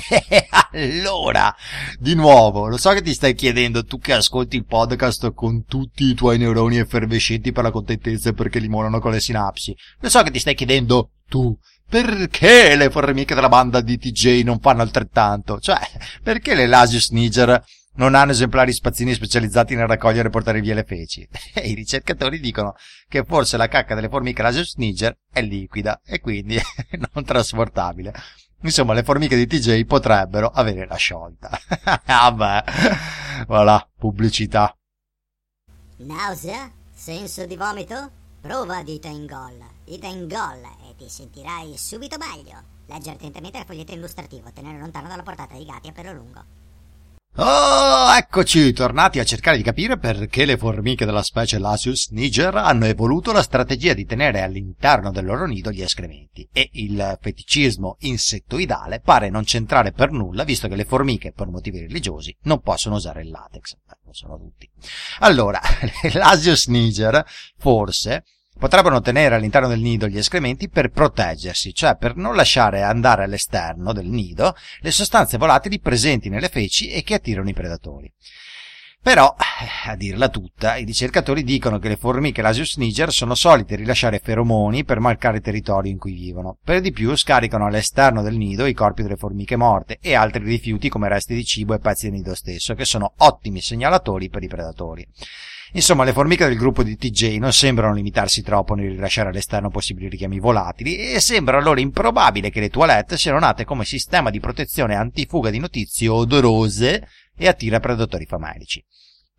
allora, 0.74 1.56
di 2.00 2.16
nuovo, 2.16 2.68
lo 2.68 2.78
so 2.78 2.92
che 2.92 3.02
ti 3.02 3.14
stai 3.14 3.34
chiedendo, 3.34 3.84
tu 3.84 4.00
che 4.00 4.14
ascolti 4.14 4.56
il 4.56 4.66
podcast 4.66 5.34
con 5.34 5.66
tutti 5.66 6.06
i 6.06 6.14
tuoi 6.14 6.38
neuroni 6.38 6.78
effervescenti 6.78 7.52
per 7.52 7.64
la 7.64 7.72
contentezza 7.72 8.30
e 8.30 8.34
perché 8.34 8.60
limonano 8.60 9.00
con 9.00 9.12
le 9.12 9.20
sinapsi. 9.20 9.76
Lo 10.00 10.10
so 10.10 10.22
che 10.24 10.32
ti 10.32 10.40
stai 10.40 10.56
chiedendo, 10.56 11.12
tu, 11.28 11.58
perché 11.90 12.76
le 12.76 12.90
formiche 12.90 13.36
della 13.36 13.50
banda 13.50 13.82
di 13.82 13.98
TJ 13.98 14.44
non 14.44 14.60
fanno 14.60 14.82
altrettanto? 14.82 15.60
Cioè, 15.60 15.80
perché 16.22 16.54
le 16.54 16.68
Lasius 16.68 17.10
Niger 17.10 17.64
non 17.98 18.16
hanno 18.16 18.32
esemplari 18.32 18.72
spazzini 18.74 19.14
specializzati 19.14 19.76
nel 19.76 19.88
raccogliere 19.88 20.28
e 20.28 20.32
portare 20.32 20.62
via 20.62 20.74
le 20.74 20.84
feci. 20.84 21.28
E 21.54 21.68
i 21.70 21.74
ricercatori 21.74 22.40
dicono 22.40 22.76
che 23.08 23.24
forse 23.24 23.58
la 23.58 23.68
cacca 23.68 23.96
delle 23.96 24.10
formiche 24.10 24.42
Lasius 24.42 24.76
Niger 24.76 25.18
è 25.32 25.42
liquida 25.42 26.02
e 26.06 26.20
quindi 26.20 26.58
non 27.14 27.24
trasportabile. 27.24 28.14
Insomma, 28.62 28.94
le 28.94 29.04
formiche 29.04 29.36
di 29.36 29.46
TJ 29.46 29.86
potrebbero 29.86 30.50
avere 30.50 30.86
la 30.88 30.96
sciolta. 30.96 31.50
Vabbè, 32.06 32.64
voilà, 33.48 33.88
pubblicità. 33.98 34.76
Nausea? 35.98 36.72
Senso 36.94 37.46
di 37.46 37.56
vomito? 37.56 38.12
Prova 38.42 38.82
Dita 38.84 39.08
Ingol. 39.08 39.64
Dita 39.84 40.08
Ingol 40.08 40.64
e 40.90 40.96
ti 40.98 41.10
sentirai 41.10 41.78
subito 41.78 42.18
meglio. 42.18 42.76
Leggere 42.88 43.16
attentamente 43.16 43.60
il 43.60 43.66
foglietto 43.66 43.94
illustrativo, 43.94 44.52
tenere 44.52 44.80
lontano 44.80 45.08
dalla 45.08 45.24
portata 45.24 45.54
dei 45.54 45.66
gatti 45.66 45.90
a 45.90 45.92
pelo 45.92 46.14
lungo. 46.14 46.44
Oh, 47.40 48.16
eccoci, 48.16 48.74
tornati 48.74 49.20
a 49.20 49.24
cercare 49.24 49.58
di 49.58 49.64
capire 49.64 50.00
perché 50.00 50.44
le 50.44 50.58
formiche 50.58 51.06
della 51.06 51.22
specie 51.22 51.60
Lasius 51.60 52.10
niger 52.10 52.56
hanno 52.56 52.86
evoluto 52.86 53.32
la 53.32 53.44
strategia 53.44 53.94
di 53.94 54.06
tenere 54.06 54.42
all'interno 54.42 55.12
del 55.12 55.26
loro 55.26 55.46
nido 55.46 55.72
gli 55.72 55.84
escrementi 55.84 56.50
e 56.52 56.68
il 56.72 57.16
feticismo 57.22 57.98
insettoidale 58.00 59.02
pare 59.02 59.30
non 59.30 59.46
centrare 59.46 59.92
per 59.92 60.10
nulla 60.10 60.44
visto 60.44 60.68
che 60.68 60.76
le 60.76 60.86
formiche, 60.86 61.32
per 61.32 61.46
motivi 61.46 61.82
religiosi, 61.82 62.36
non 62.46 62.60
possono 62.60 62.96
usare 62.96 63.22
il 63.22 63.30
latex. 63.30 63.76
Beh, 63.86 63.98
lo 64.04 64.14
sono 64.14 64.40
tutti. 64.40 64.68
Allora, 65.20 65.62
Lasius 66.14 66.66
niger, 66.66 67.24
forse, 67.56 68.24
potrebbero 68.58 69.00
tenere 69.02 69.36
all'interno 69.36 69.68
del 69.68 69.80
nido 69.80 70.08
gli 70.08 70.18
escrementi 70.18 70.70
per 70.70 70.90
proteggersi, 70.90 71.74
cioè 71.74 71.96
per 71.96 72.16
non 72.16 72.36
lasciare 72.36 72.82
andare 72.82 73.24
all'esterno 73.24 73.94
del 73.94 74.08
nido 74.08 74.56
le 74.80 74.92
sostanze 74.92 75.38
volatili 75.38 75.80
presenti 75.80 76.30
nelle 76.30 76.50
feci 76.50 76.90
e 76.90 77.04
che 77.04 77.14
attirano 77.14 77.50
i 77.50 77.54
predatori. 77.54 78.12
Però, 79.08 79.34
a 79.86 79.96
dirla 79.96 80.28
tutta, 80.28 80.76
i 80.76 80.84
ricercatori 80.84 81.44
dicono 81.44 81.80
che 81.80 81.88
le 81.88 81.96
formiche 81.96 82.42
Lasius 82.42 82.76
niger 82.76 83.10
sono 83.14 83.36
solite 83.36 83.78
rilasciare 83.78 84.20
feromoni 84.20 84.84
per 84.84 85.00
marcare 85.00 85.38
il 85.38 85.44
territorio 85.44 85.90
in 85.90 85.98
cui 85.98 86.12
vivono. 86.12 86.58
Per 86.62 86.82
di 86.82 86.92
più 86.92 87.16
scaricano 87.16 87.68
all'esterno 87.68 88.22
del 88.22 88.36
nido 88.36 88.66
i 88.66 88.74
corpi 88.74 89.04
delle 89.04 89.16
formiche 89.16 89.56
morte 89.56 90.00
e 90.02 90.14
altri 90.14 90.44
rifiuti 90.44 90.90
come 90.90 91.08
resti 91.08 91.36
di 91.36 91.46
cibo 91.46 91.74
e 91.74 91.80
pezzi 91.80 92.10
del 92.10 92.18
nido 92.18 92.36
stesso, 92.36 92.74
che 92.74 92.84
sono 92.84 93.14
ottimi 93.20 93.62
segnalatori 93.62 94.28
per 94.28 94.44
i 94.44 94.48
predatori. 94.48 95.08
Insomma, 95.74 96.06
le 96.06 96.14
formiche 96.14 96.48
del 96.48 96.58
gruppo 96.58 96.82
di 96.82 96.96
TJ 96.96 97.38
non 97.38 97.52
sembrano 97.52 97.94
limitarsi 97.94 98.42
troppo 98.42 98.74
nel 98.74 98.92
rilasciare 98.92 99.30
all'esterno 99.30 99.70
possibili 99.70 100.08
richiami 100.08 100.40
volatili 100.40 100.98
e 100.98 101.20
sembra 101.20 101.58
allora 101.58 101.82
improbabile 101.82 102.50
che 102.50 102.62
le 102.62 102.70
toilette 102.70 103.18
siano 103.18 103.40
nate 103.40 103.66
come 103.66 103.84
sistema 103.84 104.30
di 104.30 104.40
protezione 104.40 104.96
antifuga 104.96 105.50
di 105.50 105.60
notizie 105.60 106.08
odorose 106.08 107.08
e 107.36 107.48
attira 107.48 107.80
predatori 107.80 108.26
famelici. 108.26 108.84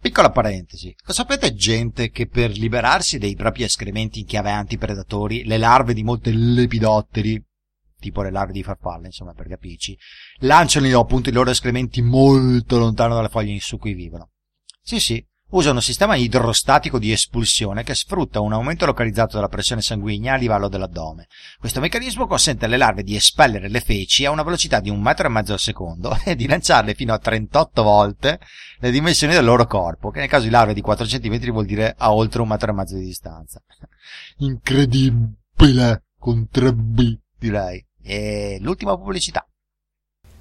Piccola 0.01 0.31
parentesi, 0.31 0.95
lo 1.07 1.13
sapete 1.13 1.55
gente 1.55 2.11
che 2.11 2.29
per 2.29 2.51
liberarsi 2.57 3.19
dei 3.19 3.35
propri 3.35 3.65
escrementi 3.65 4.21
in 4.21 4.27
chiave 4.27 4.51
antipredatori, 4.51 5.45
le 5.45 5.59
larve 5.59 5.93
di 5.93 6.05
molte 6.05 6.31
lepidotteri, 6.31 7.43
tipo 7.99 8.23
le 8.23 8.31
larve 8.31 8.53
di 8.53 8.63
farfalle, 8.63 9.07
insomma 9.07 9.33
per 9.33 9.49
capirci, 9.49 9.99
lanciano 10.41 11.01
appunto 11.01 11.31
i 11.31 11.33
loro 11.33 11.51
escrementi 11.51 12.01
molto 12.01 12.79
lontano 12.79 13.17
dalle 13.17 13.29
foglie 13.29 13.59
su 13.59 13.77
cui 13.77 13.95
vivono? 13.95 14.31
Sì, 14.81 15.01
sì, 15.01 15.27
usa 15.51 15.71
un 15.71 15.81
sistema 15.81 16.17
idrostatico 16.17 16.99
di 16.99 17.13
espulsione 17.13 17.83
che 17.83 17.95
sfrutta 17.95 18.41
un 18.41 18.53
aumento 18.53 18.85
localizzato 18.85 19.37
della 19.37 19.49
pressione 19.49 19.81
sanguigna 19.81 20.35
a 20.35 20.37
livello 20.37 20.69
dell'addome. 20.69 21.29
Questo 21.59 21.81
meccanismo 21.81 22.27
consente 22.27 22.67
alle 22.67 22.77
larve 22.77 23.03
di 23.03 23.15
espellere 23.15 23.69
le 23.69 23.81
feci 23.81 24.27
a 24.27 24.31
una 24.31 24.43
velocità 24.43 24.81
di 24.81 24.91
un 24.91 25.01
metro 25.01 25.27
e 25.27 25.31
mezzo 25.31 25.53
al 25.53 25.59
secondo 25.59 26.17
e 26.25 26.35
di 26.35 26.47
lanciarle 26.47 26.95
fino 26.95 27.15
a 27.15 27.19
38 27.19 27.83
volte 27.83 28.41
le 28.81 28.91
dimensioni 28.91 29.33
del 29.33 29.45
loro 29.45 29.67
corpo, 29.67 30.11
che 30.11 30.21
nel 30.21 30.29
caso 30.29 30.45
di 30.45 30.51
larve 30.51 30.75
di 30.75 30.81
4 30.81 31.07
cm 31.07 31.51
vuol 31.51 31.67
dire 31.67 31.95
a 31.97 32.13
oltre 32.13 32.43
un 32.43 32.49
metro 32.49 32.71
e 32.71 32.75
mezzo 32.75 32.97
di 32.97 33.05
distanza. 33.05 33.63
Incredibile, 34.39 36.05
con 36.19 36.47
3B, 36.53 37.17
direi. 37.39 37.85
E 38.03 38.59
l'ultima 38.61 38.97
pubblicità. 38.97 39.47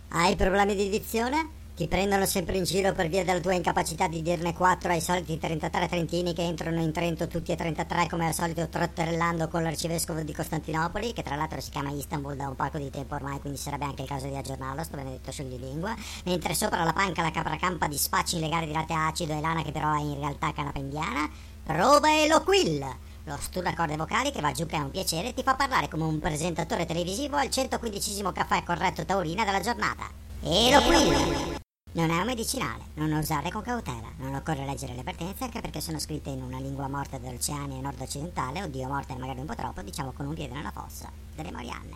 Hai 0.09 0.35
problemi 0.35 0.75
di 0.75 0.89
dizione? 0.89 1.56
Ti 1.77 1.87
prendono 1.87 2.25
sempre 2.25 2.57
in 2.57 2.63
giro 2.63 2.91
per 2.91 3.07
via 3.07 3.23
della 3.23 3.39
tua 3.39 3.53
incapacità 3.53 4.07
di 4.07 4.23
dirne 4.23 4.51
4 4.51 4.89
ai 4.89 4.99
soliti 4.99 5.37
33 5.37 5.87
trentini 5.87 6.33
che 6.33 6.41
entrano 6.41 6.81
in 6.81 6.91
Trento 6.91 7.27
tutti 7.27 7.51
e 7.51 7.55
33 7.55 8.07
come 8.09 8.25
al 8.25 8.33
solito 8.33 8.67
trotterellando 8.67 9.47
con 9.47 9.61
l'arcivescovo 9.61 10.21
di 10.21 10.33
Costantinopoli, 10.33 11.13
che 11.13 11.21
tra 11.21 11.35
l'altro 11.35 11.61
si 11.61 11.69
chiama 11.69 11.91
Istanbul 11.91 12.35
da 12.35 12.47
un 12.47 12.55
poco 12.55 12.79
di 12.79 12.89
tempo 12.89 13.13
ormai, 13.13 13.39
quindi 13.39 13.59
sarebbe 13.59 13.85
anche 13.85 14.01
il 14.01 14.07
caso 14.07 14.25
di 14.25 14.35
aggiornarlo, 14.35 14.83
sto 14.83 14.97
benedetto 14.97 15.31
scioglilingua, 15.31 15.93
mentre 16.25 16.55
sopra 16.55 16.83
la 16.83 16.93
panca 16.93 17.21
la 17.21 17.29
capra 17.29 17.57
campa 17.57 17.87
di 17.87 17.95
spacci 17.95 18.37
illegali 18.37 18.65
di 18.65 18.73
latte 18.73 18.93
acido 18.93 19.37
e 19.37 19.39
lana 19.39 19.61
che 19.61 19.71
però 19.71 19.93
è 19.93 20.01
in 20.01 20.17
realtà 20.17 20.51
canapa 20.53 20.79
indiana, 20.79 21.29
prova 21.61 22.09
Eloquill! 22.23 22.83
Lo 23.25 23.37
studio 23.39 23.69
a 23.69 23.75
corde 23.75 23.97
vocali 23.97 24.31
che 24.31 24.41
va 24.41 24.51
giù 24.51 24.65
che 24.65 24.77
è 24.77 24.79
un 24.79 24.89
piacere 24.89 25.31
ti 25.31 25.43
fa 25.43 25.53
parlare 25.53 25.89
come 25.89 26.05
un 26.05 26.17
presentatore 26.17 26.87
televisivo 26.87 27.35
al 27.35 27.51
115 27.51 28.23
caffè 28.33 28.63
corretto 28.63 29.05
taurina 29.05 29.45
della 29.45 29.59
giornata. 29.59 30.09
Eloquill! 30.41 31.56
Non 31.97 32.11
è 32.11 32.19
un 32.19 32.27
medicinale, 32.27 32.89
non 32.93 33.09
lo 33.09 33.17
usare 33.17 33.49
con 33.49 33.63
cautela, 33.63 34.13
non 34.17 34.35
occorre 34.35 34.67
leggere 34.67 34.93
le 34.93 34.99
avvertenze 34.99 35.45
anche 35.45 35.61
perché 35.61 35.81
sono 35.81 35.97
scritte 35.97 36.29
in 36.29 36.43
una 36.43 36.59
lingua 36.59 36.87
morta 36.87 37.17
dell'Oceania 37.17 37.81
nord-occidentale, 37.81 38.61
oddio 38.61 38.87
morta 38.87 39.15
è 39.15 39.17
magari 39.17 39.39
un 39.39 39.47
po' 39.47 39.55
troppo, 39.55 39.81
diciamo 39.81 40.11
con 40.11 40.27
un 40.27 40.35
piede 40.35 40.53
nella 40.53 40.69
fossa, 40.69 41.11
delle 41.33 41.49
Marianne. 41.49 41.95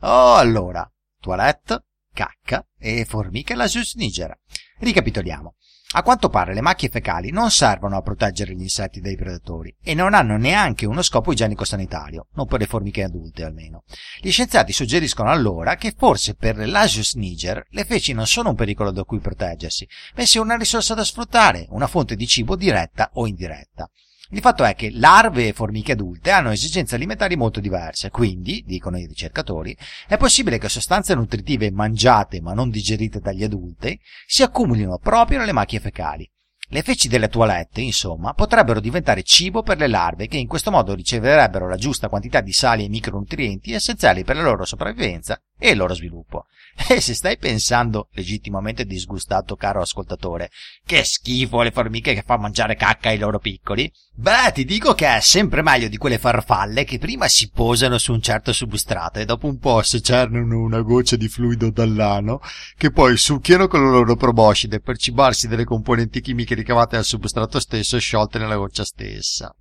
Oh, 0.00 0.36
allora, 0.36 0.90
toilette, 1.20 1.84
cacca 2.10 2.66
e 2.78 3.04
formiche 3.04 3.54
la 3.54 3.68
Niger. 3.96 4.34
Ricapitoliamo. 4.78 5.56
A 5.94 6.02
quanto 6.02 6.30
pare 6.30 6.54
le 6.54 6.62
macchie 6.62 6.88
fecali 6.88 7.30
non 7.30 7.50
servono 7.50 7.98
a 7.98 8.00
proteggere 8.00 8.54
gli 8.54 8.62
insetti 8.62 9.00
dai 9.00 9.14
predatori 9.14 9.76
e 9.82 9.92
non 9.92 10.14
hanno 10.14 10.38
neanche 10.38 10.86
uno 10.86 11.02
scopo 11.02 11.32
igienico-sanitario, 11.32 12.28
non 12.32 12.46
per 12.46 12.60
le 12.60 12.66
formiche 12.66 13.02
adulte 13.02 13.44
almeno. 13.44 13.84
Gli 14.18 14.30
scienziati 14.30 14.72
suggeriscono 14.72 15.30
allora 15.30 15.76
che 15.76 15.94
forse 15.94 16.34
per 16.34 16.56
l'Asius 16.66 17.14
niger 17.14 17.66
le 17.68 17.84
feci 17.84 18.14
non 18.14 18.26
sono 18.26 18.48
un 18.48 18.54
pericolo 18.54 18.90
da 18.90 19.04
cui 19.04 19.18
proteggersi, 19.18 19.86
bensì 20.14 20.38
una 20.38 20.56
risorsa 20.56 20.94
da 20.94 21.04
sfruttare, 21.04 21.66
una 21.68 21.86
fonte 21.86 22.16
di 22.16 22.26
cibo 22.26 22.56
diretta 22.56 23.10
o 23.14 23.26
indiretta. 23.26 23.90
Il 24.34 24.40
fatto 24.40 24.64
è 24.64 24.74
che 24.74 24.90
larve 24.90 25.48
e 25.48 25.52
formiche 25.52 25.92
adulte 25.92 26.30
hanno 26.30 26.52
esigenze 26.52 26.94
alimentari 26.94 27.36
molto 27.36 27.60
diverse, 27.60 28.08
quindi, 28.08 28.64
dicono 28.66 28.96
i 28.96 29.04
ricercatori, 29.04 29.76
è 30.08 30.16
possibile 30.16 30.56
che 30.56 30.70
sostanze 30.70 31.14
nutritive 31.14 31.70
mangiate 31.70 32.40
ma 32.40 32.54
non 32.54 32.70
digerite 32.70 33.20
dagli 33.20 33.44
adulti 33.44 34.00
si 34.26 34.42
accumulino 34.42 34.96
proprio 34.96 35.38
nelle 35.38 35.52
macchie 35.52 35.80
fecali. 35.80 36.26
Le 36.68 36.80
feci 36.80 37.08
delle 37.08 37.28
toilette, 37.28 37.82
insomma, 37.82 38.32
potrebbero 38.32 38.80
diventare 38.80 39.22
cibo 39.22 39.62
per 39.62 39.76
le 39.76 39.88
larve 39.88 40.28
che 40.28 40.38
in 40.38 40.46
questo 40.46 40.70
modo 40.70 40.94
riceverebbero 40.94 41.68
la 41.68 41.76
giusta 41.76 42.08
quantità 42.08 42.40
di 42.40 42.54
sali 42.54 42.86
e 42.86 42.88
micronutrienti 42.88 43.74
essenziali 43.74 44.24
per 44.24 44.36
la 44.36 44.42
loro 44.42 44.64
sopravvivenza 44.64 45.38
e 45.58 45.72
il 45.72 45.76
loro 45.76 45.92
sviluppo. 45.92 46.46
E 46.92 47.00
se 47.00 47.14
stai 47.14 47.38
pensando, 47.38 48.08
legittimamente 48.12 48.84
disgustato 48.84 49.56
caro 49.56 49.80
ascoltatore, 49.80 50.50
che 50.84 51.04
schifo 51.04 51.62
le 51.62 51.70
formiche 51.70 52.14
che 52.14 52.22
fa 52.22 52.36
mangiare 52.36 52.74
cacca 52.74 53.08
ai 53.08 53.18
loro 53.18 53.38
piccoli, 53.38 53.90
beh, 54.14 54.52
ti 54.52 54.64
dico 54.64 54.94
che 54.94 55.16
è 55.16 55.20
sempre 55.20 55.62
meglio 55.62 55.88
di 55.88 55.96
quelle 55.96 56.18
farfalle 56.18 56.84
che 56.84 56.98
prima 56.98 57.28
si 57.28 57.50
posano 57.50 57.98
su 57.98 58.12
un 58.12 58.20
certo 58.20 58.52
substrato 58.52 59.18
e 59.18 59.24
dopo 59.24 59.46
un 59.46 59.58
po' 59.58 59.82
secernano 59.82 60.58
una 60.58 60.80
goccia 60.80 61.16
di 61.16 61.28
fluido 61.28 61.70
dall'ano 61.70 62.40
che 62.76 62.90
poi 62.90 63.16
succhiano 63.16 63.68
con 63.68 63.82
la 63.82 63.90
loro 63.90 64.16
proboscide 64.16 64.80
per 64.80 64.98
cibarsi 64.98 65.48
delle 65.48 65.64
componenti 65.64 66.20
chimiche 66.20 66.54
ricavate 66.54 66.96
dal 66.96 67.04
substrato 67.04 67.58
stesso 67.58 67.96
e 67.96 68.00
sciolte 68.00 68.38
nella 68.38 68.56
goccia 68.56 68.84
stessa. 68.84 69.54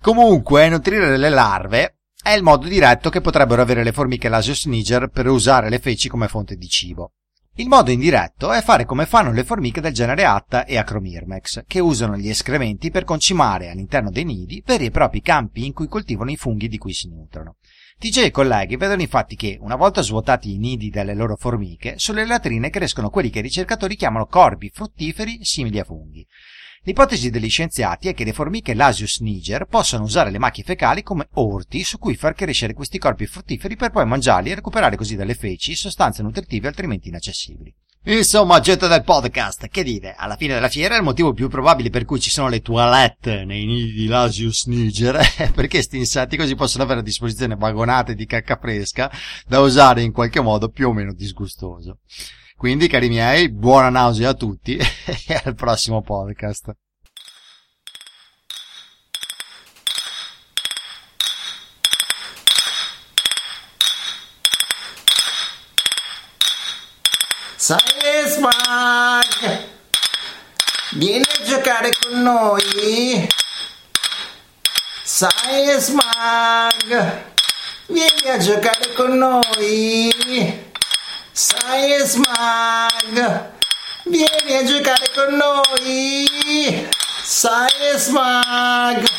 Comunque, 0.00 0.68
nutrire 0.68 1.16
le 1.16 1.28
larve 1.28 1.97
è 2.28 2.32
il 2.32 2.42
modo 2.42 2.68
diretto 2.68 3.08
che 3.08 3.22
potrebbero 3.22 3.62
avere 3.62 3.82
le 3.82 3.90
formiche 3.90 4.28
Lasius 4.28 4.66
niger 4.66 5.08
per 5.08 5.26
usare 5.28 5.70
le 5.70 5.78
feci 5.78 6.10
come 6.10 6.28
fonte 6.28 6.56
di 6.56 6.68
cibo. 6.68 7.12
Il 7.54 7.68
modo 7.68 7.90
indiretto 7.90 8.52
è 8.52 8.60
fare 8.60 8.84
come 8.84 9.06
fanno 9.06 9.32
le 9.32 9.44
formiche 9.44 9.80
del 9.80 9.94
genere 9.94 10.26
Atta 10.26 10.66
e 10.66 10.76
Acromirmex, 10.76 11.64
che 11.66 11.80
usano 11.80 12.18
gli 12.18 12.28
escrementi 12.28 12.90
per 12.90 13.04
concimare 13.04 13.70
all'interno 13.70 14.10
dei 14.10 14.24
nidi 14.24 14.62
veri 14.62 14.84
e 14.84 14.90
propri 14.90 15.22
campi 15.22 15.64
in 15.64 15.72
cui 15.72 15.88
coltivano 15.88 16.30
i 16.30 16.36
funghi 16.36 16.68
di 16.68 16.76
cui 16.76 16.92
si 16.92 17.08
nutrono. 17.08 17.56
TJ 17.98 18.18
e 18.18 18.30
colleghi 18.30 18.76
vedono 18.76 19.00
infatti 19.00 19.34
che, 19.34 19.56
una 19.62 19.76
volta 19.76 20.02
svuotati 20.02 20.52
i 20.52 20.58
nidi 20.58 20.90
dalle 20.90 21.14
loro 21.14 21.34
formiche, 21.34 21.94
sulle 21.96 22.26
latrine 22.26 22.68
crescono 22.68 23.08
quelli 23.08 23.30
che 23.30 23.38
i 23.38 23.42
ricercatori 23.42 23.96
chiamano 23.96 24.26
corpi 24.26 24.68
fruttiferi 24.68 25.38
simili 25.46 25.78
a 25.78 25.84
funghi. 25.84 26.26
L'ipotesi 26.88 27.28
degli 27.28 27.50
scienziati 27.50 28.08
è 28.08 28.14
che 28.14 28.24
le 28.24 28.32
formiche 28.32 28.72
Lasius 28.72 29.20
niger 29.20 29.66
possano 29.66 30.04
usare 30.04 30.30
le 30.30 30.38
macchie 30.38 30.64
fecali 30.64 31.02
come 31.02 31.28
orti 31.34 31.84
su 31.84 31.98
cui 31.98 32.16
far 32.16 32.32
crescere 32.32 32.72
questi 32.72 32.96
corpi 32.96 33.26
fruttiferi 33.26 33.76
per 33.76 33.90
poi 33.90 34.06
mangiarli 34.06 34.50
e 34.50 34.54
recuperare 34.54 34.96
così 34.96 35.14
dalle 35.14 35.34
feci 35.34 35.74
sostanze 35.74 36.22
nutritive 36.22 36.66
altrimenti 36.66 37.08
inaccessibili. 37.08 37.74
Insomma, 38.04 38.60
gente 38.60 38.88
del 38.88 39.04
podcast, 39.04 39.68
che 39.68 39.82
dire, 39.82 40.14
alla 40.16 40.36
fine 40.36 40.54
della 40.54 40.70
fiera 40.70 40.96
il 40.96 41.02
motivo 41.02 41.34
più 41.34 41.50
probabile 41.50 41.90
per 41.90 42.06
cui 42.06 42.20
ci 42.20 42.30
sono 42.30 42.48
le 42.48 42.62
toilette 42.62 43.44
nei 43.44 43.66
nidi 43.66 43.92
di 43.92 44.06
Lasius 44.06 44.64
niger 44.64 45.16
è 45.16 45.50
perché 45.52 45.76
questi 45.76 45.98
insetti 45.98 46.38
così 46.38 46.54
possono 46.54 46.84
avere 46.84 47.00
a 47.00 47.02
disposizione 47.02 47.54
vagonate 47.54 48.14
di 48.14 48.24
cacca 48.24 48.56
fresca 48.58 49.12
da 49.46 49.60
usare 49.60 50.00
in 50.00 50.12
qualche 50.12 50.40
modo 50.40 50.70
più 50.70 50.88
o 50.88 50.94
meno 50.94 51.12
disgustoso. 51.12 51.98
Quindi, 52.58 52.88
cari 52.88 53.08
miei, 53.08 53.50
buona 53.50 53.88
nausea 53.88 54.30
a 54.30 54.34
tutti 54.34 54.74
e 55.28 55.40
al 55.44 55.54
prossimo 55.54 56.02
podcast. 56.02 56.74
Science 67.54 68.40
Mag! 68.40 69.66
Vieni 70.94 71.22
a 71.22 71.44
giocare 71.44 71.90
con 72.00 72.22
noi! 72.22 73.28
Science 75.04 75.92
Mag! 75.92 77.22
Vieni 77.86 78.28
a 78.28 78.38
giocare 78.38 78.92
con 78.94 79.16
noi! 79.16 80.67
Science 81.40 82.18
Mag! 82.18 83.50
Vieni 84.06 84.56
a 84.56 84.64
giocare 84.64 85.08
con 85.14 85.36
noi. 85.36 86.88
Sai 87.22 87.96
Smag. 87.96 89.17